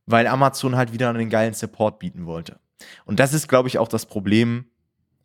weil 0.04 0.26
Amazon 0.26 0.76
halt 0.76 0.92
wieder 0.92 1.08
einen 1.08 1.30
geilen 1.30 1.54
Support 1.54 1.98
bieten 1.98 2.26
wollte. 2.26 2.60
Und 3.06 3.20
das 3.20 3.32
ist, 3.32 3.48
glaube 3.48 3.68
ich, 3.68 3.78
auch 3.78 3.88
das 3.88 4.06
Problem 4.06 4.66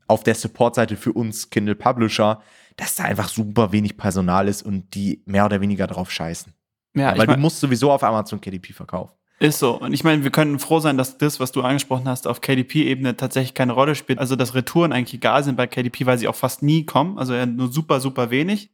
auf 0.07 0.23
der 0.23 0.35
Support-Seite 0.35 0.95
für 0.95 1.13
uns 1.13 1.49
Kindle 1.49 1.75
Publisher, 1.75 2.41
dass 2.77 2.95
da 2.95 3.03
einfach 3.03 3.29
super 3.29 3.71
wenig 3.71 3.97
Personal 3.97 4.47
ist 4.47 4.63
und 4.63 4.93
die 4.95 5.21
mehr 5.25 5.45
oder 5.45 5.61
weniger 5.61 5.87
drauf 5.87 6.11
scheißen. 6.11 6.53
Ja, 6.95 7.11
Weil 7.11 7.21
ich 7.21 7.27
mein, 7.27 7.35
du 7.37 7.41
musst 7.41 7.59
sowieso 7.59 7.91
auf 7.91 8.03
Amazon 8.03 8.39
KDP 8.39 8.73
verkaufen. 8.73 9.13
ist 9.39 9.59
so. 9.59 9.79
Und 9.79 9.93
ich 9.93 10.03
meine, 10.03 10.23
wir 10.23 10.31
können 10.31 10.59
froh 10.59 10.79
sein, 10.79 10.97
dass 10.97 11.17
das, 11.17 11.39
was 11.39 11.51
du 11.51 11.61
angesprochen 11.61 12.07
hast, 12.07 12.27
auf 12.27 12.41
KDP-Ebene 12.41 13.17
tatsächlich 13.17 13.53
keine 13.53 13.73
Rolle 13.73 13.95
spielt. 13.95 14.19
Also, 14.19 14.35
dass 14.35 14.53
Retouren 14.55 14.93
eigentlich 14.93 15.15
egal 15.15 15.43
sind 15.43 15.55
bei 15.55 15.67
KDP, 15.67 16.05
weil 16.05 16.17
sie 16.17 16.27
auch 16.27 16.35
fast 16.35 16.61
nie 16.61 16.85
kommen. 16.85 17.17
Also 17.17 17.33
nur 17.45 17.71
super, 17.71 17.99
super 17.99 18.29
wenig. 18.29 18.69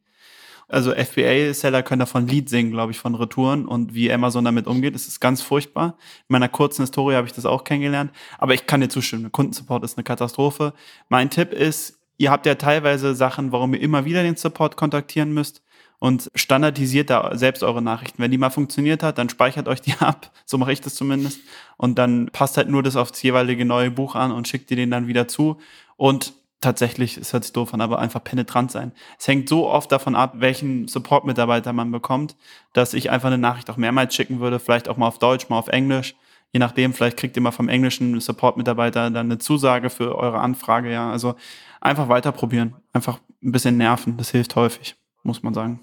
Also 0.70 0.92
FBA-Seller 0.94 1.82
können 1.82 1.98
davon 1.98 2.28
Lied 2.28 2.48
singen, 2.48 2.70
glaube 2.70 2.92
ich, 2.92 2.98
von 2.98 3.16
Retouren 3.16 3.66
und 3.66 3.92
wie 3.92 4.12
Amazon 4.12 4.44
damit 4.44 4.68
umgeht, 4.68 4.94
das 4.94 5.08
ist 5.08 5.18
ganz 5.18 5.42
furchtbar. 5.42 5.96
In 6.28 6.34
meiner 6.34 6.48
kurzen 6.48 6.82
Historie 6.82 7.16
habe 7.16 7.26
ich 7.26 7.32
das 7.32 7.44
auch 7.44 7.64
kennengelernt. 7.64 8.12
Aber 8.38 8.54
ich 8.54 8.66
kann 8.66 8.80
dir 8.80 8.88
zustimmen, 8.88 9.32
Kundensupport 9.32 9.82
ist 9.82 9.98
eine 9.98 10.04
Katastrophe. 10.04 10.72
Mein 11.08 11.28
Tipp 11.28 11.52
ist, 11.52 11.99
ihr 12.20 12.30
habt 12.30 12.44
ja 12.44 12.54
teilweise 12.54 13.14
Sachen, 13.14 13.50
warum 13.50 13.72
ihr 13.72 13.80
immer 13.80 14.04
wieder 14.04 14.22
den 14.22 14.36
Support 14.36 14.76
kontaktieren 14.76 15.32
müsst 15.32 15.62
und 15.98 16.30
standardisiert 16.34 17.08
da 17.08 17.34
selbst 17.34 17.62
eure 17.62 17.80
Nachrichten. 17.80 18.22
Wenn 18.22 18.30
die 18.30 18.36
mal 18.36 18.50
funktioniert 18.50 19.02
hat, 19.02 19.16
dann 19.16 19.30
speichert 19.30 19.68
euch 19.68 19.80
die 19.80 19.94
ab. 20.00 20.30
So 20.44 20.58
mache 20.58 20.72
ich 20.72 20.82
das 20.82 20.94
zumindest. 20.94 21.40
Und 21.78 21.98
dann 21.98 22.26
passt 22.26 22.58
halt 22.58 22.68
nur 22.68 22.82
das 22.82 22.96
aufs 22.96 23.22
jeweilige 23.22 23.64
neue 23.64 23.90
Buch 23.90 24.14
an 24.16 24.32
und 24.32 24.46
schickt 24.46 24.70
ihr 24.70 24.76
den 24.76 24.90
dann 24.90 25.06
wieder 25.06 25.28
zu. 25.28 25.56
Und 25.96 26.34
tatsächlich, 26.60 27.16
es 27.16 27.32
hört 27.32 27.44
sich 27.44 27.54
doof 27.54 27.72
an, 27.72 27.80
aber 27.80 27.98
einfach 27.98 28.22
penetrant 28.22 28.70
sein. 28.70 28.92
Es 29.18 29.26
hängt 29.26 29.48
so 29.48 29.66
oft 29.66 29.90
davon 29.90 30.14
ab, 30.14 30.34
welchen 30.36 30.88
Support-Mitarbeiter 30.88 31.72
man 31.72 31.90
bekommt, 31.90 32.36
dass 32.74 32.92
ich 32.92 33.10
einfach 33.10 33.28
eine 33.28 33.38
Nachricht 33.38 33.70
auch 33.70 33.78
mehrmals 33.78 34.14
schicken 34.14 34.40
würde, 34.40 34.60
vielleicht 34.60 34.90
auch 34.90 34.98
mal 34.98 35.08
auf 35.08 35.18
Deutsch, 35.18 35.48
mal 35.48 35.58
auf 35.58 35.68
Englisch. 35.68 36.14
Je 36.52 36.58
nachdem, 36.58 36.92
vielleicht 36.92 37.16
kriegt 37.16 37.36
ihr 37.36 37.42
mal 37.42 37.52
vom 37.52 37.68
englischen 37.68 38.20
Support-Mitarbeiter 38.20 39.10
dann 39.10 39.26
eine 39.26 39.38
Zusage 39.38 39.88
für 39.90 40.16
eure 40.16 40.40
Anfrage, 40.40 40.90
ja. 40.90 41.10
Also 41.10 41.34
einfach 41.80 42.08
weiter 42.08 42.32
probieren. 42.32 42.74
Einfach 42.92 43.20
ein 43.42 43.52
bisschen 43.52 43.76
nerven. 43.76 44.16
Das 44.16 44.30
hilft 44.30 44.56
häufig, 44.56 44.96
muss 45.22 45.42
man 45.42 45.54
sagen. 45.54 45.80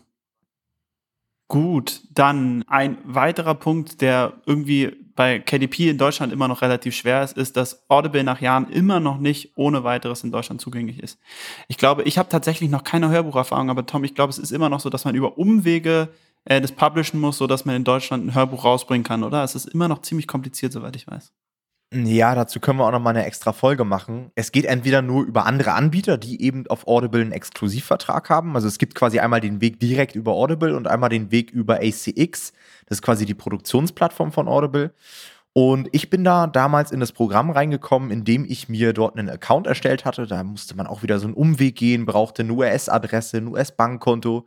Gut, 1.47 2.01
dann 2.11 2.65
ein 2.67 2.97
weiterer 3.05 3.55
Punkt, 3.55 4.01
der 4.01 4.33
irgendwie 4.45 4.93
bei 5.15 5.39
KDP 5.39 5.89
in 5.89 5.97
Deutschland 5.97 6.31
immer 6.31 6.47
noch 6.47 6.61
relativ 6.61 6.93
schwer 6.95 7.23
ist, 7.23 7.37
ist, 7.37 7.57
dass 7.57 7.89
Audible 7.89 8.23
nach 8.23 8.41
Jahren 8.41 8.69
immer 8.69 8.99
noch 8.99 9.17
nicht 9.17 9.53
ohne 9.55 9.83
weiteres 9.83 10.23
in 10.23 10.31
Deutschland 10.31 10.61
zugänglich 10.61 11.01
ist. 11.01 11.19
Ich 11.69 11.77
glaube, 11.77 12.03
ich 12.03 12.17
habe 12.17 12.29
tatsächlich 12.29 12.69
noch 12.69 12.83
keine 12.83 13.09
Hörbucherfahrung, 13.09 13.69
aber 13.69 13.85
Tom, 13.85 14.03
ich 14.03 14.13
glaube, 14.13 14.29
es 14.29 14.37
ist 14.37 14.51
immer 14.51 14.69
noch 14.69 14.81
so, 14.81 14.89
dass 14.89 15.05
man 15.05 15.15
über 15.15 15.37
Umwege 15.37 16.09
äh, 16.47 16.61
das 16.61 16.71
publishen 16.71 17.19
muss, 17.19 17.37
so 17.37 17.47
dass 17.47 17.65
man 17.65 17.75
in 17.75 17.83
Deutschland 17.83 18.25
ein 18.25 18.35
Hörbuch 18.35 18.63
rausbringen 18.65 19.03
kann, 19.03 19.23
oder? 19.23 19.43
Es 19.43 19.55
ist 19.55 19.65
immer 19.65 19.87
noch 19.87 20.01
ziemlich 20.01 20.27
kompliziert, 20.27 20.73
soweit 20.73 20.95
ich 20.95 21.07
weiß. 21.07 21.31
Ja, 21.93 22.35
dazu 22.35 22.59
können 22.59 22.79
wir 22.79 22.85
auch 22.85 22.91
noch 22.91 22.99
mal 22.99 23.11
eine 23.11 23.25
extra 23.25 23.53
Folge 23.53 23.85
machen. 23.85 24.31
Es 24.35 24.51
geht 24.51 24.65
entweder 24.65 25.01
nur 25.01 25.23
über 25.23 25.45
andere 25.45 25.71
Anbieter, 25.71 26.17
die 26.17 26.41
eben 26.41 26.67
auf 26.67 26.85
Audible 26.85 27.21
einen 27.21 27.31
Exklusivvertrag 27.31 28.29
haben. 28.29 28.55
Also 28.55 28.67
es 28.67 28.77
gibt 28.77 28.93
quasi 28.93 29.19
einmal 29.19 29.39
den 29.39 29.61
Weg 29.61 29.79
direkt 29.79 30.13
über 30.13 30.33
Audible 30.33 30.75
und 30.75 30.87
einmal 30.87 31.09
den 31.09 31.31
Weg 31.31 31.49
über 31.51 31.75
ACX. 31.75 32.51
Das 32.87 32.97
ist 32.97 33.01
quasi 33.01 33.25
die 33.25 33.33
Produktionsplattform 33.33 34.33
von 34.33 34.49
Audible. 34.49 34.93
Und 35.53 35.87
ich 35.93 36.09
bin 36.09 36.25
da 36.25 36.45
damals 36.45 36.91
in 36.91 36.99
das 36.99 37.13
Programm 37.13 37.51
reingekommen, 37.51 38.11
indem 38.11 38.43
ich 38.43 38.67
mir 38.67 38.91
dort 38.91 39.17
einen 39.17 39.29
Account 39.29 39.65
erstellt 39.65 40.03
hatte. 40.03 40.27
Da 40.27 40.43
musste 40.43 40.75
man 40.75 40.87
auch 40.87 41.03
wieder 41.03 41.19
so 41.19 41.25
einen 41.25 41.35
Umweg 41.35 41.77
gehen, 41.77 42.05
brauchte 42.05 42.43
eine 42.43 42.51
US-Adresse, 42.51 43.37
ein 43.37 43.47
US-Bankkonto. 43.47 44.45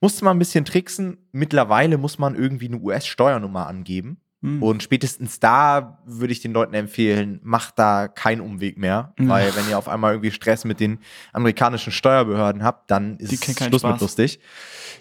Musste 0.00 0.24
man 0.24 0.36
ein 0.36 0.38
bisschen 0.38 0.64
tricksen. 0.64 1.18
Mittlerweile 1.32 1.98
muss 1.98 2.18
man 2.18 2.34
irgendwie 2.34 2.66
eine 2.66 2.78
US-Steuernummer 2.78 3.66
angeben. 3.66 4.20
Hm. 4.42 4.62
Und 4.62 4.84
spätestens 4.84 5.40
da 5.40 5.98
würde 6.04 6.32
ich 6.32 6.40
den 6.40 6.52
Leuten 6.52 6.74
empfehlen, 6.74 7.40
macht 7.42 7.76
da 7.78 8.06
keinen 8.06 8.40
Umweg 8.40 8.78
mehr. 8.78 9.12
Ja. 9.18 9.28
Weil 9.28 9.56
wenn 9.56 9.68
ihr 9.68 9.76
auf 9.76 9.88
einmal 9.88 10.12
irgendwie 10.12 10.30
Stress 10.30 10.64
mit 10.64 10.78
den 10.78 11.00
amerikanischen 11.32 11.92
Steuerbehörden 11.92 12.62
habt, 12.62 12.90
dann 12.90 13.16
ist 13.16 13.32
es 13.32 13.56
Schluss 13.56 13.70
mit 13.70 13.80
Spaß. 13.80 14.00
lustig. 14.00 14.38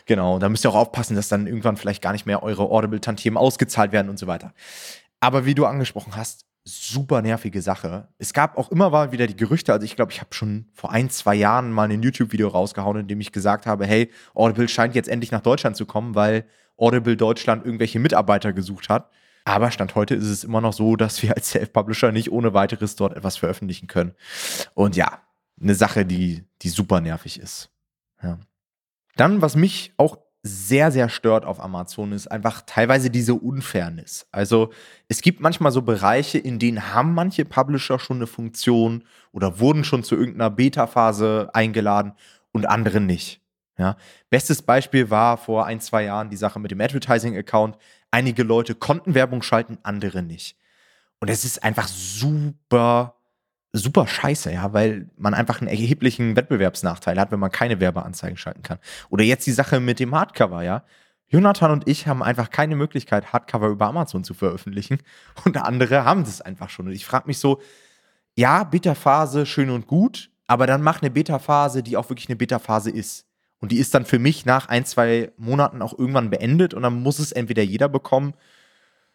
Genau, 0.07 0.39
da 0.39 0.49
müsst 0.49 0.65
ihr 0.65 0.69
auch 0.69 0.75
aufpassen, 0.75 1.15
dass 1.15 1.27
dann 1.27 1.45
irgendwann 1.45 1.77
vielleicht 1.77 2.01
gar 2.01 2.13
nicht 2.13 2.25
mehr 2.25 2.41
eure 2.41 2.63
Audible-Tantiemen 2.63 3.37
ausgezahlt 3.37 3.91
werden 3.91 4.09
und 4.09 4.17
so 4.17 4.25
weiter. 4.25 4.53
Aber 5.19 5.45
wie 5.45 5.53
du 5.53 5.65
angesprochen 5.65 6.15
hast, 6.15 6.46
super 6.67 7.21
nervige 7.21 7.61
Sache. 7.61 8.09
Es 8.17 8.33
gab 8.33 8.57
auch 8.57 8.69
immer 8.71 8.89
mal 8.89 9.11
wieder 9.11 9.25
die 9.25 9.37
Gerüchte, 9.37 9.71
also 9.71 9.85
ich 9.85 9.95
glaube, 9.95 10.11
ich 10.11 10.19
habe 10.19 10.33
schon 10.33 10.67
vor 10.73 10.91
ein, 10.91 11.09
zwei 11.09 11.33
Jahren 11.33 11.71
mal 11.71 11.89
ein 11.89 12.03
YouTube-Video 12.03 12.49
rausgehauen, 12.49 12.99
in 12.99 13.07
dem 13.07 13.21
ich 13.21 13.31
gesagt 13.31 13.65
habe, 13.65 13.85
hey, 13.85 14.11
Audible 14.33 14.67
scheint 14.67 14.93
jetzt 14.93 15.07
endlich 15.07 15.31
nach 15.31 15.41
Deutschland 15.41 15.77
zu 15.77 15.85
kommen, 15.85 16.13
weil 16.13 16.45
Audible 16.75 17.15
Deutschland 17.15 17.65
irgendwelche 17.65 17.99
Mitarbeiter 17.99 18.51
gesucht 18.51 18.89
hat. 18.89 19.09
Aber 19.45 19.71
Stand 19.71 19.95
heute 19.95 20.13
ist 20.13 20.25
es 20.25 20.43
immer 20.43 20.59
noch 20.59 20.73
so, 20.73 20.97
dass 20.97 21.23
wir 21.23 21.33
als 21.33 21.51
Self-Publisher 21.51 22.11
nicht 22.11 22.31
ohne 22.31 22.53
weiteres 22.53 22.97
dort 22.97 23.15
etwas 23.15 23.37
veröffentlichen 23.37 23.87
können. 23.87 24.13
Und 24.73 24.97
ja, 24.97 25.21
eine 25.59 25.73
Sache, 25.73 26.05
die, 26.05 26.43
die 26.61 26.69
super 26.69 26.99
nervig 26.99 27.39
ist. 27.39 27.71
Ja. 28.21 28.39
Dann, 29.15 29.41
was 29.41 29.55
mich 29.55 29.93
auch 29.95 30.17
sehr, 30.47 30.91
sehr 30.91 31.09
stört 31.09 31.45
auf 31.45 31.61
Amazon, 31.61 32.11
ist 32.11 32.27
einfach 32.27 32.61
teilweise 32.65 33.09
diese 33.09 33.35
Unfairness. 33.35 34.27
Also 34.31 34.71
es 35.07 35.21
gibt 35.21 35.39
manchmal 35.39 35.71
so 35.71 35.81
Bereiche, 35.81 36.37
in 36.37 36.59
denen 36.59 36.93
haben 36.93 37.13
manche 37.13 37.45
Publisher 37.45 37.99
schon 37.99 38.17
eine 38.17 38.27
Funktion 38.27 39.03
oder 39.31 39.59
wurden 39.59 39.83
schon 39.83 40.03
zu 40.03 40.15
irgendeiner 40.15 40.49
Beta-Phase 40.49 41.49
eingeladen 41.53 42.13
und 42.51 42.67
andere 42.67 42.99
nicht. 42.99 43.41
Ja. 43.77 43.97
Bestes 44.29 44.61
Beispiel 44.61 45.09
war 45.09 45.37
vor 45.37 45.65
ein, 45.65 45.79
zwei 45.79 46.05
Jahren 46.05 46.29
die 46.29 46.37
Sache 46.37 46.59
mit 46.59 46.71
dem 46.71 46.81
Advertising-Account. 46.81 47.77
Einige 48.09 48.43
Leute 48.43 48.73
konnten 48.73 49.13
Werbung 49.13 49.43
schalten, 49.43 49.77
andere 49.83 50.23
nicht. 50.23 50.57
Und 51.19 51.29
es 51.29 51.45
ist 51.45 51.63
einfach 51.63 51.87
super, 51.87 53.16
super 53.77 54.07
scheiße, 54.07 54.51
ja, 54.51 54.73
weil 54.73 55.09
man 55.17 55.33
einfach 55.33 55.61
einen 55.61 55.69
erheblichen 55.69 56.35
Wettbewerbsnachteil 56.35 57.19
hat, 57.19 57.31
wenn 57.31 57.39
man 57.39 57.51
keine 57.51 57.79
Werbeanzeigen 57.79 58.37
schalten 58.37 58.63
kann. 58.63 58.79
Oder 59.09 59.23
jetzt 59.23 59.45
die 59.47 59.51
Sache 59.51 59.79
mit 59.79 59.99
dem 59.99 60.13
Hardcover, 60.13 60.63
ja. 60.63 60.83
Jonathan 61.29 61.71
und 61.71 61.87
ich 61.87 62.07
haben 62.07 62.23
einfach 62.23 62.49
keine 62.49 62.75
Möglichkeit, 62.75 63.33
Hardcover 63.33 63.67
über 63.67 63.87
Amazon 63.87 64.23
zu 64.23 64.33
veröffentlichen. 64.33 64.99
Und 65.43 65.57
andere 65.57 66.05
haben 66.05 66.23
das 66.23 66.39
einfach 66.39 66.69
schon. 66.69 66.87
Und 66.87 66.93
ich 66.93 67.05
frage 67.05 67.27
mich 67.27 67.37
so, 67.37 67.61
ja, 68.35 68.63
Beta-Phase, 68.63 69.45
schön 69.45 69.69
und 69.69 69.87
gut, 69.87 70.29
aber 70.45 70.67
dann 70.67 70.81
mach 70.81 71.01
eine 71.01 71.11
Beta-Phase, 71.11 71.83
die 71.83 71.97
auch 71.97 72.09
wirklich 72.09 72.29
eine 72.29 72.37
Beta-Phase 72.37 72.91
ist. 72.91 73.25
Und 73.59 73.71
die 73.71 73.77
ist 73.77 73.93
dann 73.93 74.05
für 74.05 74.19
mich 74.19 74.45
nach 74.45 74.69
ein, 74.69 74.85
zwei 74.85 75.31
Monaten 75.37 75.81
auch 75.81 75.97
irgendwann 75.97 76.29
beendet 76.29 76.73
und 76.73 76.83
dann 76.83 77.01
muss 77.01 77.19
es 77.19 77.31
entweder 77.31 77.63
jeder 77.63 77.89
bekommen 77.89 78.35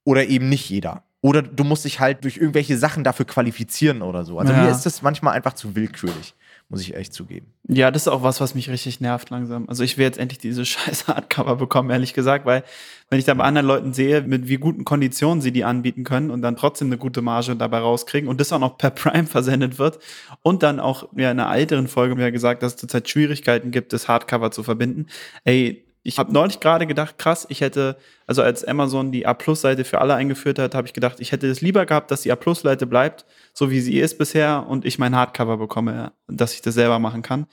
oder 0.05 0.27
eben 0.27 0.49
nicht 0.49 0.69
jeder. 0.69 1.03
Oder 1.21 1.41
du 1.43 1.63
musst 1.63 1.85
dich 1.85 2.01
halt 2.01 2.25
durch 2.25 2.37
irgendwelche 2.37 2.77
Sachen 2.77 3.05
dafür 3.05 3.25
qualifizieren 3.27 4.03
oder 4.03 4.25
so. 4.25 4.39
Also 4.41 4.53
Ja. 4.53 4.65
mir 4.65 4.71
ist 4.71 4.83
das 4.85 5.03
manchmal 5.03 5.35
einfach 5.35 5.53
zu 5.53 5.77
willkürlich, 5.77 6.35
muss 6.69 6.81
ich 6.81 6.97
echt 6.97 7.13
zugeben. 7.15 7.47
Ja, 7.69 7.93
das 7.93 8.03
ist 8.03 8.09
auch 8.09 8.25
was, 8.25 8.41
was 8.41 8.57
mich 8.57 8.69
richtig 8.71 9.01
nervt 9.01 9.31
langsam. 9.31 9.69
Also 9.69 9.85
ich 9.85 9.97
will 9.99 10.05
jetzt 10.05 10.19
endlich 10.19 10.41
diese 10.41 10.65
scheiß 10.67 11.07
Hardcover 11.07 11.55
bekommen, 11.55 11.91
ehrlich 11.91 12.13
gesagt, 12.13 12.45
weil 12.45 12.65
wenn 13.09 13.21
ich 13.21 13.25
da 13.25 13.35
bei 13.35 13.45
anderen 13.45 13.69
Leuten 13.69 13.93
sehe, 13.93 14.23
mit 14.23 14.49
wie 14.49 14.57
guten 14.57 14.85
Konditionen 14.85 15.41
sie 15.41 15.53
die 15.53 15.63
anbieten 15.63 16.03
können 16.03 16.33
und 16.33 16.43
dann 16.43 16.57
trotzdem 16.57 16.89
eine 16.89 16.99
gute 16.99 17.23
Marge 17.23 17.55
dabei 17.55 17.79
rauskriegen 17.79 18.29
und 18.29 18.41
das 18.41 18.53
auch 18.53 18.59
noch 18.59 18.77
per 18.77 18.91
Prime 18.91 19.27
versendet 19.29 19.79
wird 19.79 20.01
und 20.43 20.65
dann 20.65 20.81
auch 20.81 21.05
ja, 21.15 21.31
in 21.31 21.39
einer 21.39 21.55
älteren 21.55 21.87
Folge 21.87 22.17
mir 22.17 22.33
gesagt, 22.33 22.65
dass 22.65 22.73
es 22.73 22.79
zurzeit 22.81 23.09
Schwierigkeiten 23.09 23.71
gibt, 23.71 23.93
das 23.93 24.09
Hardcover 24.09 24.51
zu 24.51 24.65
verbinden. 24.65 25.07
Ey, 25.45 25.85
ich 26.03 26.19
habe 26.19 26.33
neulich 26.33 26.61
gerade 26.61 26.87
gedacht, 26.87 27.19
krass, 27.19 27.47
ich 27.49 27.61
hätte, 27.61 27.97
also 28.27 28.43
als 28.43 28.65
Amazon 28.65 29.13
die 29.13 29.27
A-Plus-Seite 29.27 29.85
für 29.85 30.01
alle 30.01 30.15
eingeführt 30.15 30.59
hat, 30.59 30.75
habe 30.75 30.87
ich 30.87 30.93
gedacht, 30.93 31.21
ich 31.21 31.33
hätte 31.33 31.47
es 31.49 31.61
lieber 31.61 31.87
gehabt, 31.87 32.11
dass 32.11 32.23
die 32.23 32.33
A-Plus-Seite 32.33 32.87
bleibt, 32.87 33.25
so 33.53 33.71
wie 33.71 33.81
sie 33.81 33.99
ist 33.99 34.19
bisher 34.19 34.67
und 34.69 34.85
ich 34.85 34.99
mein 34.99 35.15
Hardcover 35.15 35.57
bekomme, 35.57 36.13
dass 36.27 36.55
ich 36.55 36.63
das 36.63 36.75
selber 36.75 36.99
machen 36.99 37.23
kann. 37.23 37.47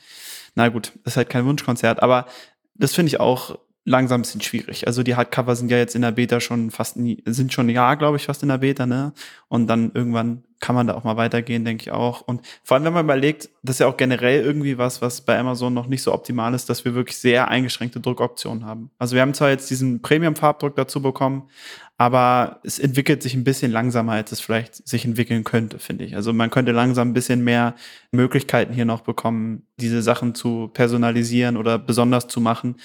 Na 0.55 0.69
gut, 0.69 0.93
das 1.03 1.13
ist 1.13 1.17
halt 1.17 1.29
kein 1.29 1.45
Wunschkonzert, 1.45 2.01
aber 2.01 2.25
das 2.73 2.95
finde 2.95 3.09
ich 3.09 3.19
auch 3.19 3.59
langsam 3.89 4.19
ein 4.19 4.21
bisschen 4.21 4.41
schwierig. 4.41 4.85
Also 4.85 5.01
die 5.01 5.15
Hardcover 5.15 5.55
sind 5.55 5.71
ja 5.71 5.77
jetzt 5.77 5.95
in 5.95 6.03
der 6.03 6.11
Beta 6.11 6.39
schon 6.39 6.69
fast 6.69 6.95
nie, 6.95 7.23
sind 7.25 7.51
schon 7.51 7.65
ein 7.65 7.73
Jahr, 7.73 7.97
glaube 7.97 8.17
ich, 8.17 8.25
fast 8.25 8.43
in 8.43 8.49
der 8.49 8.59
Beta, 8.59 8.85
ne? 8.85 9.13
Und 9.47 9.67
dann 9.67 9.91
irgendwann 9.95 10.43
kann 10.59 10.75
man 10.75 10.85
da 10.85 10.93
auch 10.93 11.03
mal 11.03 11.17
weitergehen, 11.17 11.65
denke 11.65 11.83
ich 11.83 11.91
auch. 11.91 12.21
Und 12.21 12.45
vor 12.63 12.75
allem, 12.75 12.83
wenn 12.83 12.93
man 12.93 13.05
überlegt, 13.05 13.49
das 13.63 13.77
ist 13.77 13.79
ja 13.79 13.87
auch 13.87 13.97
generell 13.97 14.43
irgendwie 14.43 14.77
was, 14.77 15.01
was 15.01 15.21
bei 15.21 15.39
Amazon 15.39 15.73
noch 15.73 15.87
nicht 15.87 16.03
so 16.03 16.13
optimal 16.13 16.53
ist, 16.53 16.69
dass 16.69 16.85
wir 16.85 16.93
wirklich 16.93 17.17
sehr 17.17 17.47
eingeschränkte 17.47 17.99
Druckoptionen 17.99 18.65
haben. 18.65 18.91
Also 18.99 19.15
wir 19.15 19.21
haben 19.21 19.33
zwar 19.33 19.49
jetzt 19.49 19.69
diesen 19.69 20.01
Premium-Farbdruck 20.01 20.75
dazu 20.75 21.01
bekommen, 21.01 21.49
aber 21.97 22.59
es 22.63 22.77
entwickelt 22.77 23.23
sich 23.23 23.33
ein 23.33 23.43
bisschen 23.43 23.71
langsamer, 23.71 24.13
als 24.13 24.31
es 24.31 24.39
vielleicht 24.39 24.87
sich 24.87 25.03
entwickeln 25.03 25.43
könnte, 25.43 25.79
finde 25.79 26.05
ich. 26.05 26.15
Also 26.15 26.31
man 26.31 26.49
könnte 26.49 26.73
langsam 26.73 27.09
ein 27.09 27.13
bisschen 27.13 27.43
mehr 27.43 27.75
Möglichkeiten 28.11 28.73
hier 28.73 28.85
noch 28.85 29.01
bekommen, 29.01 29.63
diese 29.77 30.01
Sachen 30.01 30.35
zu 30.35 30.69
personalisieren 30.73 31.57
oder 31.57 31.79
besonders 31.79 32.27
zu 32.27 32.39
machen 32.39 32.75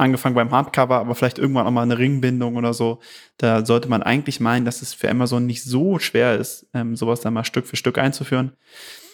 angefangen 0.00 0.34
beim 0.34 0.50
Hardcover, 0.50 0.98
aber 0.98 1.14
vielleicht 1.14 1.38
irgendwann 1.38 1.66
auch 1.66 1.70
mal 1.70 1.82
eine 1.82 1.98
Ringbindung 1.98 2.56
oder 2.56 2.74
so. 2.74 3.00
Da 3.36 3.64
sollte 3.64 3.88
man 3.88 4.02
eigentlich 4.02 4.40
meinen, 4.40 4.64
dass 4.64 4.82
es 4.82 4.94
für 4.94 5.10
Amazon 5.10 5.46
nicht 5.46 5.62
so 5.62 5.98
schwer 5.98 6.36
ist, 6.36 6.66
ähm, 6.74 6.96
sowas 6.96 7.20
dann 7.20 7.34
mal 7.34 7.44
Stück 7.44 7.66
für 7.66 7.76
Stück 7.76 7.98
einzuführen. 7.98 8.52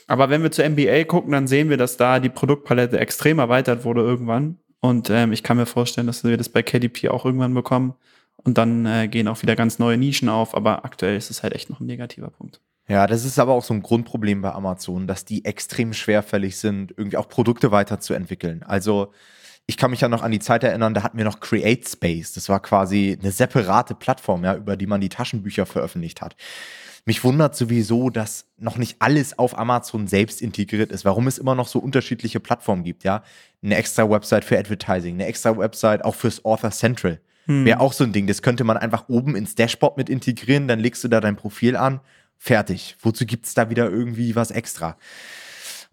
Aber 0.07 0.31
wenn 0.31 0.43
wir 0.43 0.53
zur 0.53 0.69
NBA 0.69 1.05
gucken, 1.05 1.33
dann 1.33 1.49
sehen 1.49 1.69
wir, 1.69 1.77
dass 1.77 1.97
da 1.97 2.21
die 2.21 2.29
Produktpalette 2.29 2.99
extrem 2.99 3.39
erweitert 3.39 3.85
wurde 3.85 4.03
irgendwann. 4.03 4.59
Und 4.81 5.11
ähm, 5.11 5.33
ich 5.33 5.43
kann 5.43 5.57
mir 5.57 5.67
vorstellen, 5.67 6.07
dass 6.07 6.23
wir 6.23 6.37
das 6.37 6.49
bei 6.49 6.63
KDP 6.63 7.09
auch 7.09 7.25
irgendwann 7.25 7.55
bekommen. 7.55 7.95
Und 8.37 8.59
dann 8.59 8.87
äh, 8.87 9.09
gehen 9.09 9.27
auch 9.27 9.43
wieder 9.43 9.57
ganz 9.57 9.79
neue 9.79 9.97
Nischen 9.97 10.29
auf. 10.29 10.55
Aber 10.55 10.85
aktuell 10.85 11.17
ist 11.17 11.31
es 11.31 11.43
halt 11.43 11.55
echt 11.55 11.71
noch 11.71 11.81
ein 11.81 11.87
negativer 11.87 12.31
Punkt. 12.31 12.61
Ja, 12.89 13.09
das 13.09 13.25
ist 13.25 13.41
aber 13.41 13.53
auch 13.53 13.65
so 13.65 13.75
ein 13.75 13.83
Grundproblem 13.83 14.43
bei 14.43 14.53
Amazon, 14.53 15.09
dass 15.09 15.25
die 15.25 15.45
extrem 15.45 15.93
schwerfällig 15.93 16.57
sind, 16.57 16.95
irgendwie 16.97 17.17
auch 17.17 17.29
Produkte 17.29 17.73
weiterzuentwickeln. 17.73 18.63
Also 18.63 19.13
ich 19.67 19.77
kann 19.77 19.91
mich 19.91 20.01
ja 20.01 20.09
noch 20.09 20.23
an 20.23 20.31
die 20.31 20.39
Zeit 20.39 20.63
erinnern, 20.63 20.95
da 20.95 21.03
hatten 21.03 21.19
wir 21.19 21.25
noch 21.25 21.41
Create 21.41 21.89
Space. 21.89 22.33
Das 22.33 22.49
war 22.49 22.61
quasi 22.61 23.19
eine 23.21 23.33
separate 23.33 23.95
Plattform, 23.95 24.45
ja, 24.45 24.55
über 24.55 24.77
die 24.77 24.87
man 24.87 25.01
die 25.01 25.09
Taschenbücher 25.09 25.67
veröffentlicht 25.67 26.21
hat. 26.21 26.37
Mich 27.05 27.23
wundert 27.25 27.55
sowieso, 27.55 28.11
dass 28.11 28.47
noch 28.59 28.79
nicht 28.79 28.97
alles 29.01 29.39
auf 29.39 29.59
Amazon 29.59 30.07
selbst 30.09 30.43
integriert 30.43 30.91
ist, 30.91 31.05
warum 31.05 31.27
es 31.27 31.39
immer 31.39 31.55
noch 31.55 31.69
so 31.69 31.79
unterschiedliche 31.79 32.41
Plattformen 32.41 32.85
gibt, 32.85 33.05
ja. 33.05 33.23
Eine 33.63 33.77
extra 33.77 34.09
Website 34.09 34.45
für 34.45 34.59
Advertising, 34.59 35.15
eine 35.15 35.27
extra 35.27 35.57
Website 35.57 36.05
auch 36.05 36.15
fürs 36.15 36.45
Author 36.45 36.71
Central. 36.71 37.21
Hm. 37.47 37.65
Wäre 37.65 37.81
auch 37.81 37.93
so 37.93 38.05
ein 38.05 38.13
Ding. 38.13 38.27
Das 38.27 38.43
könnte 38.43 38.65
man 38.65 38.77
einfach 38.77 39.09
oben 39.09 39.37
ins 39.37 39.55
Dashboard 39.55 39.97
mit 39.97 40.09
integrieren, 40.09 40.69
dann 40.69 40.81
legst 40.81 41.03
du 41.03 41.09
da 41.09 41.21
dein 41.21 41.37
Profil 41.37 41.77
an, 41.77 42.01
fertig. 42.39 42.97
Wozu 43.01 43.25
gibt's 43.25 43.55
da 43.55 43.71
wieder 43.71 43.89
irgendwie 43.91 44.37
was 44.37 44.51
extra? 44.51 44.97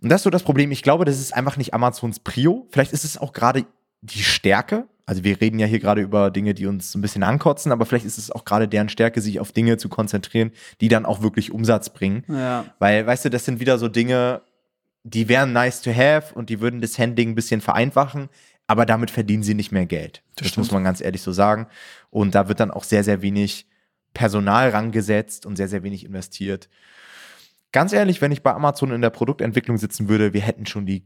Und 0.04 0.10
das 0.10 0.20
ist 0.20 0.24
so 0.24 0.30
das 0.30 0.44
Problem. 0.44 0.72
Ich 0.72 0.84
glaube, 0.84 1.06
das 1.06 1.18
ist 1.18 1.34
einfach 1.34 1.56
nicht 1.56 1.74
Amazons 1.74 2.20
Prio. 2.20 2.68
Vielleicht 2.70 2.92
ist 2.92 3.06
es 3.06 3.18
auch 3.18 3.32
gerade 3.32 3.66
die 4.02 4.22
Stärke. 4.22 4.86
Also 5.06 5.24
wir 5.24 5.40
reden 5.40 5.60
ja 5.60 5.66
hier 5.66 5.80
gerade 5.80 6.02
über 6.02 6.30
Dinge, 6.30 6.54
die 6.54 6.68
uns 6.68 6.94
ein 6.94 7.02
bisschen 7.02 7.24
ankotzen, 7.24 7.72
aber 7.72 7.86
vielleicht 7.86 8.06
ist 8.06 8.18
es 8.18 8.30
auch 8.30 8.44
gerade 8.44 8.68
deren 8.68 8.90
Stärke, 8.90 9.22
sich 9.22 9.40
auf 9.40 9.54
Dinge 9.54 9.78
zu 9.78 9.88
konzentrieren, 9.88 10.52
die 10.82 10.90
dann 10.90 11.06
auch 11.06 11.22
wirklich 11.22 11.52
Umsatz 11.52 11.90
bringen. 11.90 12.26
Ja. 12.28 12.66
Weil, 12.80 13.08
weißt 13.08 13.26
du, 13.26 13.30
das 13.30 13.46
sind 13.46 13.62
wieder 13.62 13.78
so 13.78 13.88
Dinge, 13.88 14.42
die 15.04 15.30
wären 15.30 15.54
nice 15.54 15.82
to 15.82 15.92
have 15.92 16.34
und 16.36 16.50
die 16.50 16.60
würden 16.60 16.82
das 16.82 17.00
Handling 17.00 17.30
ein 17.30 17.36
bisschen 17.36 17.62
vereinfachen, 17.62 18.30
aber 18.68 18.86
damit 18.86 19.10
verdienen 19.10 19.44
sie 19.44 19.56
nicht 19.56 19.72
mehr 19.72 19.86
Geld. 19.86 20.22
Das, 20.36 20.50
das 20.50 20.58
muss 20.58 20.72
man 20.72 20.84
ganz 20.84 21.00
ehrlich 21.00 21.22
so 21.22 21.32
sagen. 21.32 21.68
Und 22.10 22.36
da 22.36 22.50
wird 22.50 22.60
dann 22.60 22.72
auch 22.72 22.84
sehr, 22.84 23.06
sehr 23.06 23.22
wenig 23.22 23.68
Personal 24.14 24.70
rangesetzt 24.70 25.46
und 25.46 25.56
sehr, 25.56 25.68
sehr 25.70 25.84
wenig 25.84 26.06
investiert 26.06 26.70
ganz 27.74 27.92
ehrlich, 27.92 28.22
wenn 28.22 28.32
ich 28.32 28.42
bei 28.42 28.54
Amazon 28.54 28.92
in 28.92 29.02
der 29.02 29.10
Produktentwicklung 29.10 29.78
sitzen 29.78 30.08
würde, 30.08 30.34
wir 30.34 30.42
hätten 30.42 30.66
schon 30.66 30.86
die 30.86 31.06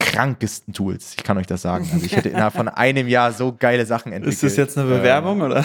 krankesten 0.00 0.74
Tools. 0.74 1.14
Ich 1.16 1.22
kann 1.22 1.38
euch 1.38 1.46
das 1.46 1.62
sagen. 1.62 1.88
Also 1.92 2.04
ich 2.04 2.16
hätte 2.16 2.30
innerhalb 2.30 2.54
von 2.54 2.68
einem 2.68 3.06
Jahr 3.06 3.32
so 3.32 3.54
geile 3.56 3.86
Sachen 3.86 4.12
entwickelt. 4.12 4.34
Ist 4.34 4.42
das 4.42 4.56
jetzt 4.56 4.76
eine 4.76 4.88
Bewerbung 4.88 5.38
ähm, 5.38 5.46
oder? 5.46 5.64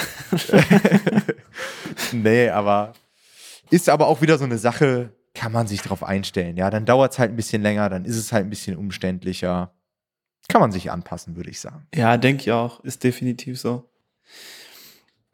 nee, 2.11 2.49
aber 2.49 2.93
ist 3.71 3.89
aber 3.89 4.07
auch 4.07 4.21
wieder 4.21 4.37
so 4.37 4.43
eine 4.43 4.59
Sache, 4.59 5.11
kann 5.33 5.51
man 5.51 5.67
sich 5.67 5.81
darauf 5.81 6.03
einstellen. 6.03 6.57
Ja, 6.57 6.69
dann 6.69 6.85
dauert 6.85 7.13
es 7.13 7.19
halt 7.19 7.31
ein 7.31 7.35
bisschen 7.35 7.61
länger, 7.61 7.89
dann 7.89 8.05
ist 8.05 8.17
es 8.17 8.31
halt 8.31 8.45
ein 8.45 8.49
bisschen 8.49 8.77
umständlicher. 8.77 9.73
Kann 10.47 10.61
man 10.61 10.71
sich 10.71 10.91
anpassen, 10.91 11.35
würde 11.35 11.49
ich 11.49 11.59
sagen. 11.59 11.87
Ja, 11.95 12.17
denke 12.17 12.43
ich 12.43 12.51
auch. 12.51 12.83
Ist 12.83 13.03
definitiv 13.03 13.59
so. 13.59 13.89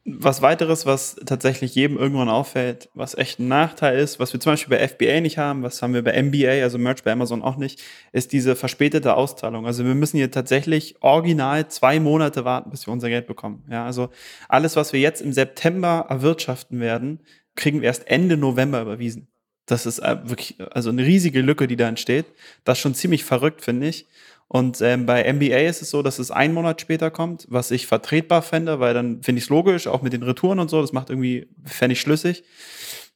Was 0.04 0.42
weiteres, 0.42 0.88
was 0.88 1.16
tatsächlich 1.28 1.76
jedem 1.76 1.98
irgendwann 1.98 2.28
auffällt, 2.28 2.90
was 2.96 3.16
echt 3.16 3.40
ein 3.40 3.48
Nachteil 3.48 4.00
ist, 4.00 4.20
was 4.20 4.34
wir 4.34 4.40
zum 4.40 4.54
Beispiel 4.54 4.76
bei 4.76 4.88
FBA 4.88 5.22
nicht 5.22 5.38
haben, 5.38 5.62
was 5.62 5.82
haben 5.82 5.94
wir 5.94 6.04
bei 6.04 6.20
MBA, 6.22 6.64
also 6.64 6.80
Merch 6.80 7.04
bei 7.04 7.12
Amazon 7.12 7.44
auch 7.44 7.58
nicht, 7.58 7.82
ist 8.12 8.32
diese 8.32 8.56
verspätete 8.56 9.16
Auszahlung. 9.16 9.68
Also 9.68 9.86
wir 9.86 9.94
müssen 9.94 10.18
hier 10.18 10.32
tatsächlich 10.32 10.96
original 11.02 11.68
zwei 11.68 12.00
Monate 12.00 12.46
warten, 12.46 12.72
bis 12.72 12.88
wir 12.88 12.94
unser 12.94 13.10
Geld 13.10 13.28
bekommen. 13.28 13.64
Ja, 13.70 13.86
also 13.86 14.10
alles, 14.50 14.76
was 14.76 14.92
wir 14.92 15.00
jetzt 15.00 15.22
im 15.22 15.34
September 15.34 16.08
erwirtschaften 16.10 16.80
werden, 16.80 17.20
kriegen 17.56 17.82
wir 17.82 17.88
erst 17.88 18.08
Ende 18.08 18.38
November 18.38 18.82
überwiesen. 18.82 19.28
Das 19.68 19.86
ist 19.86 20.00
äh, 20.00 20.18
wirklich, 20.24 20.58
also 20.72 20.90
eine 20.90 21.06
riesige 21.06 21.42
Lücke, 21.42 21.68
die 21.68 21.76
da 21.76 21.88
entsteht. 21.88 22.26
Das 22.64 22.78
ist 22.78 22.82
schon 22.82 22.96
ziemlich 22.96 23.24
verrückt, 23.24 23.62
finde 23.62 23.88
ich. 23.88 24.08
Und 24.54 24.82
ähm, 24.82 25.06
bei 25.06 25.32
NBA 25.32 25.60
ist 25.60 25.82
es 25.82 25.92
so, 25.92 26.02
dass 26.02 26.20
es 26.20 26.30
einen 26.30 26.54
Monat 26.54 26.82
später 26.82 27.10
kommt, 27.10 27.48
was 27.48 27.72
ich 27.72 27.88
vertretbar 27.88 28.42
fände, 28.42 28.82
weil 28.82 28.94
dann 28.94 29.24
finde 29.24 29.40
ich 29.40 29.46
es 29.46 29.50
logisch, 29.50 29.88
auch 29.88 30.02
mit 30.02 30.12
den 30.12 30.24
Retouren 30.24 30.60
und 30.60 30.70
so, 30.70 30.82
das 30.82 30.92
macht 30.92 31.10
irgendwie, 31.10 31.48
fände 31.64 31.94
ich 31.94 32.02
schlüssig. 32.02 32.44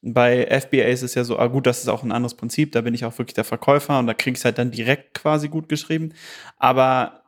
Bei 0.00 0.46
FBA 0.46 0.84
ist 0.84 1.02
es 1.02 1.14
ja 1.14 1.24
so, 1.24 1.38
ah 1.38 1.48
gut, 1.48 1.66
das 1.66 1.80
ist 1.80 1.88
auch 1.88 2.02
ein 2.02 2.10
anderes 2.10 2.38
Prinzip, 2.38 2.72
da 2.72 2.80
bin 2.80 2.94
ich 2.94 3.04
auch 3.04 3.18
wirklich 3.18 3.34
der 3.34 3.44
Verkäufer 3.44 3.98
und 3.98 4.06
da 4.06 4.14
kriege 4.14 4.32
ich 4.32 4.38
es 4.38 4.46
halt 4.46 4.56
dann 4.56 4.70
direkt 4.70 5.12
quasi 5.12 5.48
gut 5.48 5.68
geschrieben. 5.68 6.14
Aber 6.56 7.20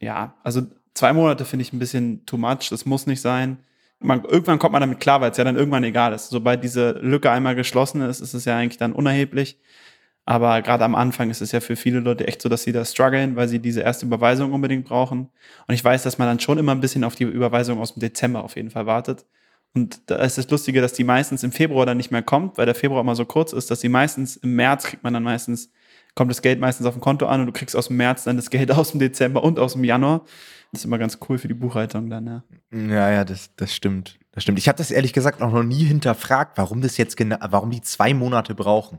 ja, 0.00 0.34
also 0.42 0.62
zwei 0.94 1.12
Monate 1.12 1.44
finde 1.44 1.64
ich 1.64 1.74
ein 1.74 1.78
bisschen 1.78 2.24
too 2.24 2.38
much, 2.38 2.70
das 2.70 2.86
muss 2.86 3.06
nicht 3.06 3.20
sein. 3.20 3.58
Man, 4.00 4.24
irgendwann 4.24 4.60
kommt 4.60 4.72
man 4.72 4.80
damit 4.80 4.98
klar, 4.98 5.20
weil 5.20 5.30
es 5.30 5.36
ja 5.36 5.44
dann 5.44 5.56
irgendwann 5.56 5.84
egal 5.84 6.14
ist. 6.14 6.30
Sobald 6.30 6.64
diese 6.64 6.92
Lücke 6.92 7.30
einmal 7.30 7.54
geschlossen 7.54 8.00
ist, 8.00 8.20
ist 8.20 8.32
es 8.32 8.46
ja 8.46 8.56
eigentlich 8.56 8.78
dann 8.78 8.94
unerheblich. 8.94 9.58
Aber 10.24 10.62
gerade 10.62 10.84
am 10.84 10.94
Anfang 10.94 11.30
ist 11.30 11.42
es 11.42 11.50
ja 11.50 11.60
für 11.60 11.74
viele 11.74 11.98
Leute 11.98 12.26
echt 12.28 12.42
so, 12.42 12.48
dass 12.48 12.62
sie 12.62 12.72
da 12.72 12.84
strugglen, 12.84 13.34
weil 13.34 13.48
sie 13.48 13.58
diese 13.58 13.80
erste 13.80 14.06
Überweisung 14.06 14.52
unbedingt 14.52 14.84
brauchen. 14.84 15.30
Und 15.66 15.74
ich 15.74 15.82
weiß, 15.82 16.04
dass 16.04 16.18
man 16.18 16.28
dann 16.28 16.38
schon 16.38 16.58
immer 16.58 16.72
ein 16.72 16.80
bisschen 16.80 17.02
auf 17.02 17.16
die 17.16 17.24
Überweisung 17.24 17.80
aus 17.80 17.94
dem 17.94 18.00
Dezember 18.00 18.44
auf 18.44 18.54
jeden 18.54 18.70
Fall 18.70 18.86
wartet. 18.86 19.26
Und 19.74 20.10
da 20.10 20.16
ist 20.16 20.38
das 20.38 20.48
Lustige, 20.50 20.80
dass 20.80 20.92
die 20.92 21.02
meistens 21.02 21.42
im 21.42 21.50
Februar 21.50 21.86
dann 21.86 21.96
nicht 21.96 22.10
mehr 22.10 22.22
kommt, 22.22 22.58
weil 22.58 22.66
der 22.66 22.74
Februar 22.74 23.00
immer 23.00 23.16
so 23.16 23.24
kurz 23.24 23.52
ist, 23.52 23.70
dass 23.70 23.80
die 23.80 23.88
meistens 23.88 24.36
im 24.36 24.54
März 24.54 24.84
kriegt 24.84 25.02
man 25.02 25.14
dann 25.14 25.22
meistens, 25.22 25.70
kommt 26.14 26.30
das 26.30 26.42
Geld 26.42 26.60
meistens 26.60 26.86
auf 26.86 26.94
dem 26.94 27.00
Konto 27.00 27.26
an 27.26 27.40
und 27.40 27.46
du 27.46 27.52
kriegst 27.52 27.74
aus 27.74 27.88
dem 27.88 27.96
März 27.96 28.24
dann 28.24 28.36
das 28.36 28.50
Geld 28.50 28.70
aus 28.70 28.90
dem 28.90 29.00
Dezember 29.00 29.42
und 29.42 29.58
aus 29.58 29.72
dem 29.72 29.82
Januar. 29.82 30.24
Das 30.70 30.82
ist 30.82 30.84
immer 30.84 30.98
ganz 30.98 31.18
cool 31.28 31.38
für 31.38 31.48
die 31.48 31.54
Buchhaltung 31.54 32.10
dann, 32.10 32.26
ja. 32.26 32.44
Ja, 32.70 33.10
ja, 33.10 33.24
das, 33.24 33.50
das 33.56 33.74
stimmt. 33.74 34.18
Das 34.32 34.42
stimmt. 34.42 34.58
Ich 34.58 34.68
habe 34.68 34.78
das 34.78 34.90
ehrlich 34.90 35.12
gesagt 35.12 35.42
auch 35.42 35.52
noch 35.52 35.62
nie 35.62 35.84
hinterfragt, 35.84 36.56
warum 36.58 36.80
das 36.80 36.96
jetzt 36.96 37.16
genau, 37.16 37.36
warum 37.50 37.70
die 37.70 37.82
zwei 37.82 38.14
Monate 38.14 38.54
brauchen 38.54 38.98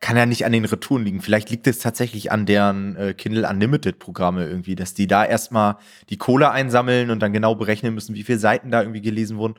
kann 0.00 0.16
ja 0.16 0.26
nicht 0.26 0.44
an 0.44 0.52
den 0.52 0.64
Retouren 0.64 1.04
liegen. 1.04 1.20
Vielleicht 1.20 1.50
liegt 1.50 1.66
es 1.66 1.80
tatsächlich 1.80 2.30
an 2.30 2.46
deren 2.46 2.96
äh, 2.96 3.14
Kindle 3.14 3.48
Unlimited 3.48 3.98
Programme 3.98 4.46
irgendwie, 4.46 4.76
dass 4.76 4.94
die 4.94 5.06
da 5.06 5.24
erstmal 5.24 5.76
die 6.08 6.18
Kohle 6.18 6.50
einsammeln 6.50 7.10
und 7.10 7.20
dann 7.20 7.32
genau 7.32 7.54
berechnen 7.54 7.94
müssen, 7.94 8.14
wie 8.14 8.22
viele 8.22 8.38
Seiten 8.38 8.70
da 8.70 8.80
irgendwie 8.80 9.00
gelesen 9.00 9.38
wurden. 9.38 9.54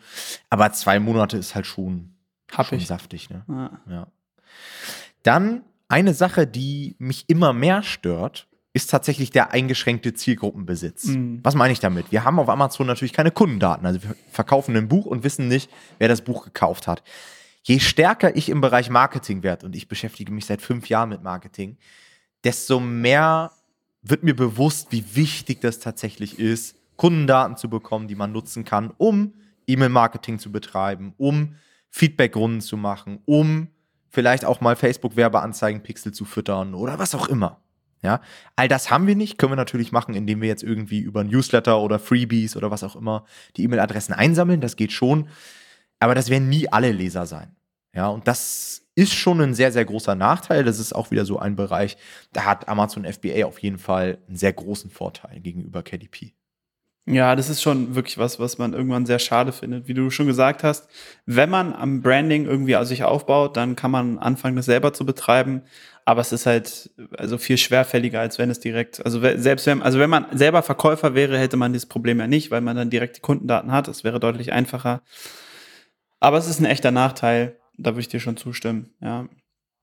Aber 0.50 0.72
zwei 0.72 1.00
Monate 1.00 1.38
ist 1.38 1.56
halt 1.56 1.66
schon, 1.66 2.14
schon 2.64 2.80
saftig, 2.80 3.30
ne? 3.30 3.44
Ja. 3.48 3.72
ja. 3.90 4.08
Dann 5.24 5.64
eine 5.90 6.14
Sache, 6.14 6.48
die 6.48 6.96
mich 7.00 7.26
immer 7.28 7.52
mehr 7.52 7.84
stört, 7.84 8.48
ist 8.72 8.90
tatsächlich 8.90 9.32
der 9.32 9.52
eingeschränkte 9.52 10.14
Zielgruppenbesitz. 10.14 11.08
Mhm. 11.08 11.40
Was 11.44 11.56
meine 11.56 11.74
ich 11.74 11.80
damit? 11.80 12.12
Wir 12.12 12.24
haben 12.24 12.40
auf 12.40 12.48
Amazon 12.48 12.88
natürlich 12.88 13.14
keine 13.14 13.32
Kundendaten. 13.32 13.86
Also 13.86 14.04
wir 14.04 14.16
verkaufen 14.32 14.78
ein 14.78 14.88
Buch 14.88 15.06
und 15.06 15.24
wissen 15.24 15.48
nicht, 15.48 15.70
wer 15.98 16.08
das 16.08 16.22
Buch 16.22 16.46
gekauft 16.46 16.88
hat 16.88 17.04
je 17.70 17.78
stärker 17.78 18.36
ich 18.36 18.50
im 18.50 18.62
Bereich 18.62 18.90
Marketing 18.90 19.44
werde, 19.44 19.68
und 19.68 19.76
ich 19.76 19.88
beschäftige 19.88 20.32
mich 20.32 20.48
seit 20.48 20.60
fünf 20.60 20.90
Jahren 20.90 21.10
mit 21.10 21.22
Marketing, 21.22 21.78
desto 22.44 22.80
mehr 22.80 23.52
wird 24.02 24.24
mir 24.24 24.36
bewusst, 24.36 24.88
wie 24.92 25.16
wichtig 25.16 25.62
das 25.62 25.78
tatsächlich 25.78 26.40
ist, 26.40 26.76
Kundendaten 26.96 27.58
zu 27.58 27.70
bekommen, 27.70 28.08
die 28.08 28.16
man 28.16 28.32
nutzen 28.32 28.66
kann, 28.66 28.92
um 28.98 29.36
E-Mail-Marketing 29.68 30.40
zu 30.40 30.52
betreiben, 30.52 31.14
um 31.18 31.58
Feedback-Runden 31.92 32.62
zu 32.62 32.76
machen, 32.76 33.20
um 33.26 33.68
vielleicht 34.10 34.46
auch 34.46 34.62
mal 34.62 34.76
Facebook-Werbeanzeigen-Pixel 34.76 36.12
zu 36.12 36.26
füttern 36.26 36.74
oder 36.74 36.98
was 36.98 37.14
auch 37.14 37.28
immer. 37.28 37.62
Ja, 38.02 38.22
all 38.56 38.68
das 38.68 38.90
haben 38.90 39.06
wir 39.06 39.16
nicht, 39.16 39.38
können 39.38 39.52
wir 39.52 39.58
natürlich 39.58 39.92
machen, 39.92 40.16
indem 40.16 40.42
wir 40.42 40.48
jetzt 40.48 40.64
irgendwie 40.64 41.02
über 41.02 41.24
Newsletter 41.24 41.80
oder 41.82 42.00
Freebies 42.00 42.56
oder 42.56 42.72
was 42.72 42.84
auch 42.84 42.96
immer 42.96 43.26
die 43.58 43.64
E-Mail-Adressen 43.64 44.14
einsammeln. 44.14 44.60
Das 44.60 44.76
geht 44.76 44.92
schon. 44.92 45.28
Aber 46.00 46.16
das 46.16 46.30
werden 46.30 46.50
nie 46.50 46.72
alle 46.72 46.94
Leser 46.94 47.26
sein. 47.26 47.56
Ja, 47.94 48.08
und 48.08 48.28
das 48.28 48.84
ist 48.96 49.14
schon 49.14 49.40
ein 49.42 49.54
sehr, 49.54 49.72
sehr 49.72 49.86
großer 49.86 50.16
Nachteil. 50.16 50.64
Das 50.64 50.80
ist 50.80 50.94
auch 50.94 51.12
wieder 51.12 51.26
so 51.26 51.40
ein 51.40 51.56
Bereich, 51.56 51.98
da 52.34 52.46
hat 52.46 52.68
Amazon 52.68 53.06
FBA 53.06 53.46
auf 53.46 53.60
jeden 53.60 53.80
Fall 53.80 54.20
einen 54.28 54.38
sehr 54.38 54.54
großen 54.54 54.90
Vorteil 54.90 55.40
gegenüber 55.40 55.84
KDP. 55.84 56.34
Ja, 57.12 57.36
das 57.36 57.50
ist 57.50 57.64
schon 57.64 57.96
wirklich 57.96 58.20
was, 58.20 58.40
was 58.40 58.60
man 58.60 58.74
irgendwann 58.74 59.08
sehr 59.08 59.18
schade 59.18 59.52
findet. 59.52 59.88
Wie 59.88 59.96
du 59.96 60.12
schon 60.12 60.28
gesagt 60.28 60.64
hast, 60.64 60.88
wenn 61.26 61.50
man 61.50 61.74
am 61.74 62.04
Branding 62.04 62.46
irgendwie 62.46 62.76
sich 62.86 63.04
aufbaut, 63.04 63.58
dann 63.58 63.76
kann 63.76 63.90
man 63.90 64.20
anfangen, 64.20 64.56
das 64.56 64.66
selber 64.66 64.94
zu 64.94 65.08
betreiben. 65.08 65.64
Aber 66.06 66.22
es 66.22 66.32
ist 66.32 66.46
halt 66.46 66.92
also 67.18 67.40
viel 67.40 67.58
schwerfälliger, 67.58 68.20
als 68.20 68.38
wenn 68.38 68.52
es 68.52 68.60
direkt, 68.60 69.04
also 69.04 69.22
selbst 69.22 69.66
wenn, 69.66 69.82
also 69.82 69.98
wenn 69.98 70.10
man 70.10 70.26
selber 70.38 70.62
Verkäufer 70.62 71.16
wäre, 71.16 71.40
hätte 71.40 71.58
man 71.58 71.74
dieses 71.74 71.88
Problem 71.88 72.20
ja 72.20 72.28
nicht, 72.28 72.52
weil 72.52 72.62
man 72.62 72.76
dann 72.76 72.92
direkt 72.92 73.18
die 73.18 73.22
Kundendaten 73.22 73.72
hat. 73.72 73.88
Das 73.88 74.04
wäre 74.04 74.20
deutlich 74.20 74.52
einfacher. 74.54 75.02
Aber 76.20 76.38
es 76.38 76.48
ist 76.48 76.60
ein 76.60 76.66
echter 76.66 76.92
Nachteil. 76.92 77.58
Da 77.82 77.92
würde 77.92 78.02
ich 78.02 78.08
dir 78.08 78.20
schon 78.20 78.38
zustimmen, 78.38 78.94
ja. 79.02 79.28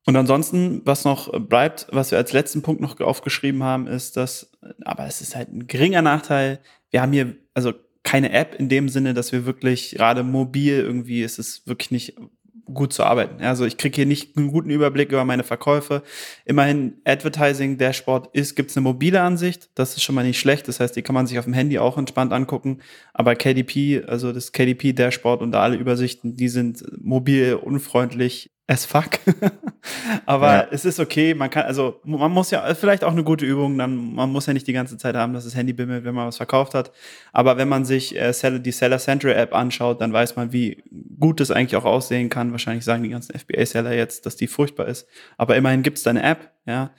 Und 0.06 0.14
ansonsten, 0.14 0.82
was 0.84 1.04
noch 1.04 1.32
bleibt, 1.48 1.88
was 1.90 2.12
wir 2.12 2.18
als 2.18 2.32
letzten 2.32 2.62
Punkt 2.62 2.80
noch 2.80 3.00
aufgeschrieben 3.00 3.64
haben, 3.64 3.88
ist, 3.88 4.16
dass, 4.16 4.52
aber 4.84 5.06
es 5.06 5.20
ist 5.20 5.34
halt 5.34 5.52
ein 5.52 5.66
geringer 5.66 6.02
Nachteil, 6.02 6.60
wir 6.90 7.02
haben 7.02 7.12
hier 7.12 7.36
also 7.54 7.72
keine 8.04 8.30
App 8.30 8.54
in 8.54 8.68
dem 8.68 8.88
Sinne, 8.88 9.14
dass 9.14 9.32
wir 9.32 9.46
wirklich 9.46 9.96
gerade 9.96 10.22
mobil 10.22 10.74
irgendwie 10.74 11.22
ist 11.22 11.40
es 11.40 11.66
wirklich 11.66 11.90
nicht 11.90 12.16
gut 12.64 12.92
zu 12.92 13.04
arbeiten. 13.04 13.42
Also 13.42 13.64
ich 13.64 13.76
kriege 13.76 13.94
hier 13.96 14.06
nicht 14.06 14.36
einen 14.36 14.50
guten 14.50 14.70
Überblick 14.70 15.10
über 15.10 15.24
meine 15.24 15.44
Verkäufe. 15.44 16.02
Immerhin 16.44 16.94
Advertising 17.04 17.78
Dashboard 17.78 18.34
ist, 18.34 18.56
gibt 18.56 18.70
es 18.70 18.76
eine 18.76 18.84
mobile 18.84 19.20
Ansicht. 19.20 19.70
Das 19.74 19.96
ist 19.96 20.02
schon 20.02 20.14
mal 20.14 20.24
nicht 20.24 20.40
schlecht. 20.40 20.66
Das 20.68 20.80
heißt, 20.80 20.96
die 20.96 21.02
kann 21.02 21.14
man 21.14 21.26
sich 21.26 21.38
auf 21.38 21.44
dem 21.44 21.54
Handy 21.54 21.78
auch 21.78 21.98
entspannt 21.98 22.32
angucken. 22.32 22.78
Aber 23.12 23.34
KDP, 23.34 24.04
also 24.06 24.32
das 24.32 24.52
KDP 24.52 24.92
Dashboard 24.92 25.42
und 25.42 25.54
alle 25.54 25.76
Übersichten, 25.76 26.36
die 26.36 26.48
sind 26.48 26.84
mobil 27.00 27.54
unfreundlich 27.54 28.50
as 28.66 28.84
fuck. 28.84 29.18
Aber 30.26 30.52
ja. 30.52 30.68
es 30.70 30.84
ist 30.84 30.98
okay, 30.98 31.34
man 31.34 31.50
kann, 31.50 31.64
also 31.64 32.00
man 32.04 32.32
muss 32.32 32.50
ja, 32.50 32.74
vielleicht 32.74 33.04
auch 33.04 33.12
eine 33.12 33.22
gute 33.22 33.46
Übung, 33.46 33.78
dann, 33.78 34.14
man 34.14 34.30
muss 34.30 34.46
ja 34.46 34.52
nicht 34.52 34.66
die 34.66 34.72
ganze 34.72 34.98
Zeit 34.98 35.14
haben, 35.14 35.34
dass 35.34 35.44
das 35.44 35.54
Handy 35.54 35.72
bimmelt, 35.72 36.04
wenn 36.04 36.14
man 36.14 36.26
was 36.26 36.36
verkauft 36.36 36.74
hat. 36.74 36.90
Aber 37.32 37.56
wenn 37.56 37.68
man 37.68 37.84
sich 37.84 38.16
äh, 38.16 38.32
die 38.58 38.72
Seller 38.72 38.98
Central 38.98 39.34
App 39.34 39.54
anschaut, 39.54 40.00
dann 40.00 40.12
weiß 40.12 40.36
man, 40.36 40.52
wie 40.52 40.82
gut 41.18 41.40
das 41.40 41.50
eigentlich 41.50 41.76
auch 41.76 41.84
aussehen 41.84 42.28
kann. 42.28 42.52
Wahrscheinlich 42.52 42.84
sagen 42.84 43.02
die 43.02 43.10
ganzen 43.10 43.38
FBA-Seller 43.38 43.92
jetzt, 43.92 44.26
dass 44.26 44.36
die 44.36 44.48
furchtbar 44.48 44.88
ist. 44.88 45.06
Aber 45.36 45.56
immerhin 45.56 45.82
gibt 45.82 45.98
es 45.98 46.04
da 46.04 46.10
eine 46.10 46.22
App, 46.22 46.52
ja. 46.66 46.90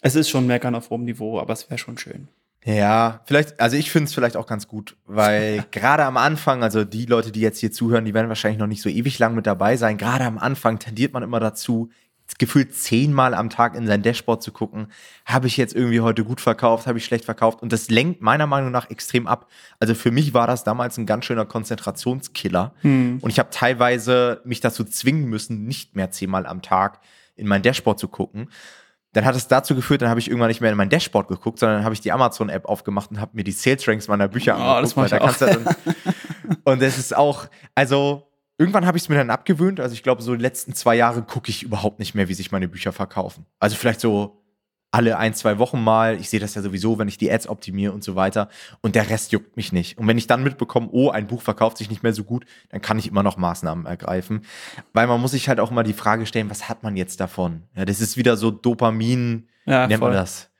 Es 0.00 0.16
ist 0.16 0.28
schon 0.28 0.46
Meckern 0.46 0.74
auf 0.74 0.90
hohem 0.90 1.04
Niveau, 1.04 1.40
aber 1.40 1.54
es 1.54 1.70
wäre 1.70 1.78
schon 1.78 1.96
schön. 1.96 2.28
Ja, 2.64 3.20
vielleicht, 3.26 3.60
also 3.60 3.76
ich 3.76 3.90
finde 3.90 4.06
es 4.08 4.14
vielleicht 4.14 4.36
auch 4.36 4.46
ganz 4.46 4.66
gut, 4.66 4.96
weil 5.04 5.64
gerade 5.70 6.04
am 6.04 6.16
Anfang, 6.16 6.62
also 6.62 6.84
die 6.84 7.04
Leute, 7.04 7.30
die 7.30 7.40
jetzt 7.40 7.58
hier 7.58 7.70
zuhören, 7.70 8.06
die 8.06 8.14
werden 8.14 8.28
wahrscheinlich 8.28 8.58
noch 8.58 8.66
nicht 8.66 8.80
so 8.80 8.88
ewig 8.88 9.18
lang 9.18 9.34
mit 9.34 9.46
dabei 9.46 9.76
sein. 9.76 9.98
Gerade 9.98 10.24
am 10.24 10.38
Anfang 10.38 10.78
tendiert 10.78 11.12
man 11.12 11.22
immer 11.22 11.40
dazu, 11.40 11.90
gefühlt 12.38 12.74
zehnmal 12.74 13.34
am 13.34 13.50
Tag 13.50 13.74
in 13.74 13.86
sein 13.86 14.02
Dashboard 14.02 14.42
zu 14.42 14.50
gucken, 14.50 14.88
habe 15.26 15.46
ich 15.46 15.58
jetzt 15.58 15.74
irgendwie 15.74 16.00
heute 16.00 16.24
gut 16.24 16.40
verkauft, 16.40 16.86
habe 16.86 16.96
ich 16.96 17.04
schlecht 17.04 17.26
verkauft 17.26 17.60
und 17.62 17.70
das 17.70 17.90
lenkt 17.90 18.22
meiner 18.22 18.46
Meinung 18.46 18.70
nach 18.70 18.88
extrem 18.88 19.26
ab. 19.26 19.50
Also 19.78 19.94
für 19.94 20.10
mich 20.10 20.32
war 20.32 20.46
das 20.46 20.64
damals 20.64 20.96
ein 20.96 21.04
ganz 21.04 21.26
schöner 21.26 21.44
Konzentrationskiller 21.44 22.72
hm. 22.80 23.18
und 23.20 23.30
ich 23.30 23.38
habe 23.38 23.50
teilweise 23.50 24.40
mich 24.44 24.60
dazu 24.60 24.84
zwingen 24.84 25.26
müssen, 25.26 25.64
nicht 25.64 25.96
mehr 25.96 26.10
zehnmal 26.10 26.46
am 26.46 26.62
Tag 26.62 27.00
in 27.36 27.46
mein 27.46 27.62
Dashboard 27.62 27.98
zu 27.98 28.08
gucken 28.08 28.48
dann 29.14 29.24
hat 29.24 29.36
es 29.36 29.48
dazu 29.48 29.74
geführt, 29.74 30.02
dann 30.02 30.10
habe 30.10 30.20
ich 30.20 30.28
irgendwann 30.28 30.48
nicht 30.48 30.60
mehr 30.60 30.70
in 30.70 30.76
mein 30.76 30.90
Dashboard 30.90 31.28
geguckt, 31.28 31.60
sondern 31.60 31.78
dann 31.78 31.84
habe 31.84 31.94
ich 31.94 32.00
die 32.00 32.12
Amazon-App 32.12 32.66
aufgemacht 32.66 33.10
und 33.12 33.20
habe 33.20 33.30
mir 33.34 33.44
die 33.44 33.52
Sales 33.52 33.86
Ranks 33.86 34.08
meiner 34.08 34.28
Bücher 34.28 34.56
oh, 34.58 34.62
angeguckt. 34.62 35.12
Das 35.12 35.38
da 35.38 35.46
dann, 35.46 35.66
und 36.64 36.82
das 36.82 36.98
ist 36.98 37.16
auch, 37.16 37.46
also 37.76 38.28
irgendwann 38.58 38.86
habe 38.86 38.98
ich 38.98 39.04
es 39.04 39.08
mir 39.08 39.14
dann 39.14 39.30
abgewöhnt. 39.30 39.78
Also 39.78 39.94
ich 39.94 40.02
glaube, 40.02 40.20
so 40.22 40.34
die 40.34 40.42
letzten 40.42 40.74
zwei 40.74 40.96
Jahre 40.96 41.22
gucke 41.22 41.48
ich 41.48 41.62
überhaupt 41.62 42.00
nicht 42.00 42.14
mehr, 42.14 42.28
wie 42.28 42.34
sich 42.34 42.50
meine 42.50 42.66
Bücher 42.66 42.92
verkaufen. 42.92 43.46
Also 43.60 43.76
vielleicht 43.76 44.00
so 44.00 44.43
alle 44.94 45.18
ein, 45.18 45.34
zwei 45.34 45.58
Wochen 45.58 45.82
mal. 45.82 46.16
Ich 46.20 46.30
sehe 46.30 46.38
das 46.38 46.54
ja 46.54 46.62
sowieso, 46.62 47.00
wenn 47.00 47.08
ich 47.08 47.18
die 47.18 47.30
Ads 47.30 47.48
optimiere 47.48 47.92
und 47.92 48.04
so 48.04 48.14
weiter. 48.14 48.48
Und 48.80 48.94
der 48.94 49.10
Rest 49.10 49.32
juckt 49.32 49.56
mich 49.56 49.72
nicht. 49.72 49.98
Und 49.98 50.06
wenn 50.06 50.16
ich 50.16 50.28
dann 50.28 50.44
mitbekomme, 50.44 50.88
oh, 50.92 51.10
ein 51.10 51.26
Buch 51.26 51.42
verkauft 51.42 51.78
sich 51.78 51.90
nicht 51.90 52.04
mehr 52.04 52.12
so 52.12 52.22
gut, 52.22 52.44
dann 52.68 52.80
kann 52.80 53.00
ich 53.00 53.08
immer 53.08 53.24
noch 53.24 53.36
Maßnahmen 53.36 53.86
ergreifen. 53.86 54.42
Weil 54.92 55.08
man 55.08 55.20
muss 55.20 55.32
sich 55.32 55.48
halt 55.48 55.58
auch 55.58 55.72
immer 55.72 55.82
die 55.82 55.94
Frage 55.94 56.26
stellen, 56.26 56.48
was 56.48 56.68
hat 56.68 56.84
man 56.84 56.96
jetzt 56.96 57.18
davon? 57.18 57.64
Ja, 57.74 57.84
das 57.84 58.00
ist 58.00 58.16
wieder 58.16 58.36
so 58.36 58.52
Dopamin, 58.52 59.48
ja, 59.66 59.88
nennt 59.88 59.98
voll. 59.98 60.10
man 60.10 60.18
das? 60.18 60.50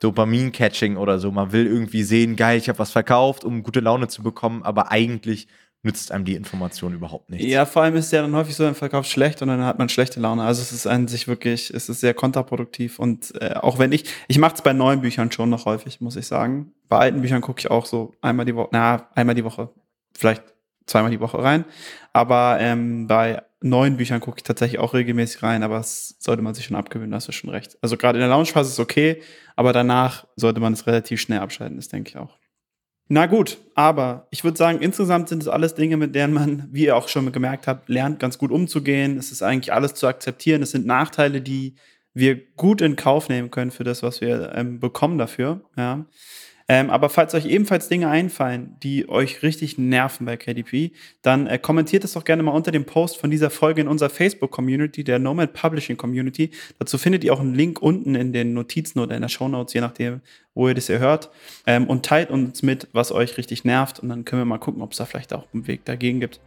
Dopamin-Catching 0.00 0.96
oder 0.96 1.18
so. 1.18 1.30
Man 1.30 1.52
will 1.52 1.66
irgendwie 1.66 2.02
sehen, 2.02 2.34
geil, 2.34 2.56
ich 2.56 2.70
habe 2.70 2.78
was 2.78 2.92
verkauft, 2.92 3.44
um 3.44 3.62
gute 3.62 3.80
Laune 3.80 4.08
zu 4.08 4.22
bekommen, 4.22 4.62
aber 4.62 4.90
eigentlich 4.90 5.48
nützt 5.82 6.12
einem 6.12 6.24
die 6.24 6.34
Information 6.34 6.94
überhaupt 6.94 7.30
nichts. 7.30 7.46
Ja, 7.46 7.66
vor 7.66 7.82
allem 7.82 7.96
ist 7.96 8.12
ja 8.12 8.22
dann 8.22 8.34
häufig 8.34 8.54
so, 8.54 8.64
ein 8.64 8.74
Verkauf 8.74 9.06
schlecht 9.06 9.42
und 9.42 9.48
dann 9.48 9.64
hat 9.64 9.78
man 9.78 9.88
schlechte 9.88 10.20
Laune. 10.20 10.44
Also 10.44 10.62
es 10.62 10.72
ist 10.72 10.86
an 10.86 11.08
sich 11.08 11.26
wirklich, 11.26 11.70
es 11.70 11.88
ist 11.88 12.00
sehr 12.00 12.14
kontraproduktiv 12.14 12.98
und 12.98 13.34
äh, 13.40 13.54
auch 13.54 13.78
wenn 13.78 13.90
ich, 13.90 14.04
ich 14.28 14.38
mache 14.38 14.54
es 14.54 14.62
bei 14.62 14.72
neuen 14.72 15.00
Büchern 15.00 15.32
schon 15.32 15.50
noch 15.50 15.66
häufig, 15.66 16.00
muss 16.00 16.16
ich 16.16 16.26
sagen. 16.26 16.72
Bei 16.88 16.98
alten 16.98 17.20
Büchern 17.20 17.40
gucke 17.40 17.58
ich 17.58 17.70
auch 17.70 17.86
so 17.86 18.14
einmal 18.20 18.46
die 18.46 18.54
Woche, 18.54 18.68
na, 18.72 19.08
einmal 19.14 19.34
die 19.34 19.44
Woche, 19.44 19.70
vielleicht 20.16 20.42
zweimal 20.86 21.10
die 21.10 21.20
Woche 21.20 21.42
rein. 21.42 21.64
Aber 22.12 22.58
ähm, 22.60 23.08
bei 23.08 23.42
neuen 23.60 23.96
Büchern 23.96 24.20
gucke 24.20 24.38
ich 24.38 24.44
tatsächlich 24.44 24.78
auch 24.78 24.94
regelmäßig 24.94 25.42
rein, 25.42 25.62
aber 25.62 25.78
das 25.78 26.16
sollte 26.18 26.42
man 26.42 26.54
sich 26.54 26.66
schon 26.66 26.76
abgewöhnen, 26.76 27.14
hast 27.14 27.28
du 27.28 27.32
schon 27.32 27.50
recht. 27.50 27.76
Also 27.80 27.96
gerade 27.96 28.18
in 28.18 28.20
der 28.20 28.28
Launchphase 28.28 28.68
ist 28.68 28.74
es 28.74 28.80
okay, 28.80 29.22
aber 29.56 29.72
danach 29.72 30.26
sollte 30.36 30.60
man 30.60 30.72
es 30.72 30.86
relativ 30.86 31.20
schnell 31.20 31.40
abschalten, 31.40 31.76
das 31.76 31.88
denke 31.88 32.10
ich 32.10 32.16
auch. 32.16 32.38
Na 33.14 33.26
gut, 33.26 33.58
aber 33.74 34.26
ich 34.30 34.42
würde 34.42 34.56
sagen, 34.56 34.80
insgesamt 34.80 35.28
sind 35.28 35.42
es 35.42 35.48
alles 35.48 35.74
Dinge, 35.74 35.98
mit 35.98 36.14
denen 36.14 36.32
man, 36.32 36.68
wie 36.72 36.86
ihr 36.86 36.96
auch 36.96 37.08
schon 37.08 37.30
gemerkt 37.30 37.66
habt, 37.66 37.90
lernt, 37.90 38.18
ganz 38.18 38.38
gut 38.38 38.50
umzugehen. 38.50 39.18
Es 39.18 39.30
ist 39.30 39.42
eigentlich 39.42 39.70
alles 39.70 39.92
zu 39.92 40.06
akzeptieren. 40.06 40.62
Es 40.62 40.70
sind 40.70 40.86
Nachteile, 40.86 41.42
die 41.42 41.74
wir 42.14 42.40
gut 42.56 42.80
in 42.80 42.96
Kauf 42.96 43.28
nehmen 43.28 43.50
können 43.50 43.70
für 43.70 43.84
das, 43.84 44.02
was 44.02 44.22
wir 44.22 44.54
ähm, 44.54 44.80
bekommen 44.80 45.18
dafür. 45.18 45.60
Ja. 45.76 46.06
Ähm, 46.72 46.88
aber 46.88 47.10
falls 47.10 47.34
euch 47.34 47.44
ebenfalls 47.44 47.88
Dinge 47.88 48.08
einfallen, 48.08 48.78
die 48.82 49.06
euch 49.06 49.42
richtig 49.42 49.76
nerven 49.76 50.24
bei 50.24 50.38
KDP, 50.38 50.92
dann 51.20 51.46
äh, 51.46 51.58
kommentiert 51.58 52.02
es 52.02 52.14
doch 52.14 52.24
gerne 52.24 52.42
mal 52.42 52.52
unter 52.52 52.70
dem 52.70 52.86
Post 52.86 53.18
von 53.18 53.30
dieser 53.30 53.50
Folge 53.50 53.82
in 53.82 53.88
unserer 53.88 54.08
Facebook-Community, 54.08 55.04
der 55.04 55.18
Nomad 55.18 55.52
Publishing 55.52 55.98
Community. 55.98 56.50
Dazu 56.78 56.96
findet 56.96 57.24
ihr 57.24 57.34
auch 57.34 57.40
einen 57.40 57.54
Link 57.54 57.82
unten 57.82 58.14
in 58.14 58.32
den 58.32 58.54
Notizen 58.54 59.00
oder 59.00 59.14
in 59.14 59.20
der 59.20 59.28
Show 59.28 59.48
Notes, 59.48 59.74
je 59.74 59.82
nachdem, 59.82 60.22
wo 60.54 60.66
ihr 60.66 60.72
das 60.72 60.86
hier 60.86 60.98
hört. 60.98 61.28
Ähm, 61.66 61.86
und 61.88 62.06
teilt 62.06 62.30
uns 62.30 62.62
mit, 62.62 62.88
was 62.94 63.12
euch 63.12 63.36
richtig 63.36 63.64
nervt. 63.64 64.00
Und 64.00 64.08
dann 64.08 64.24
können 64.24 64.40
wir 64.40 64.46
mal 64.46 64.56
gucken, 64.56 64.80
ob 64.80 64.92
es 64.92 64.96
da 64.96 65.04
vielleicht 65.04 65.34
auch 65.34 65.44
einen 65.52 65.66
Weg 65.66 65.84
dagegen 65.84 66.20
gibt. 66.20 66.40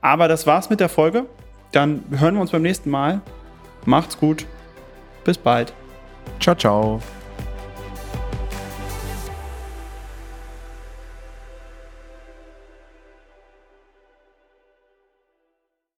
Aber 0.00 0.28
das 0.28 0.46
war's 0.46 0.70
mit 0.70 0.78
der 0.78 0.88
Folge. 0.88 1.26
Dann 1.72 2.04
hören 2.16 2.36
wir 2.36 2.42
uns 2.42 2.52
beim 2.52 2.62
nächsten 2.62 2.90
Mal. 2.90 3.22
Macht's 3.86 4.18
gut. 4.18 4.46
Bis 5.24 5.36
bald. 5.36 5.72
Ciao, 6.38 6.54
ciao. 6.54 7.02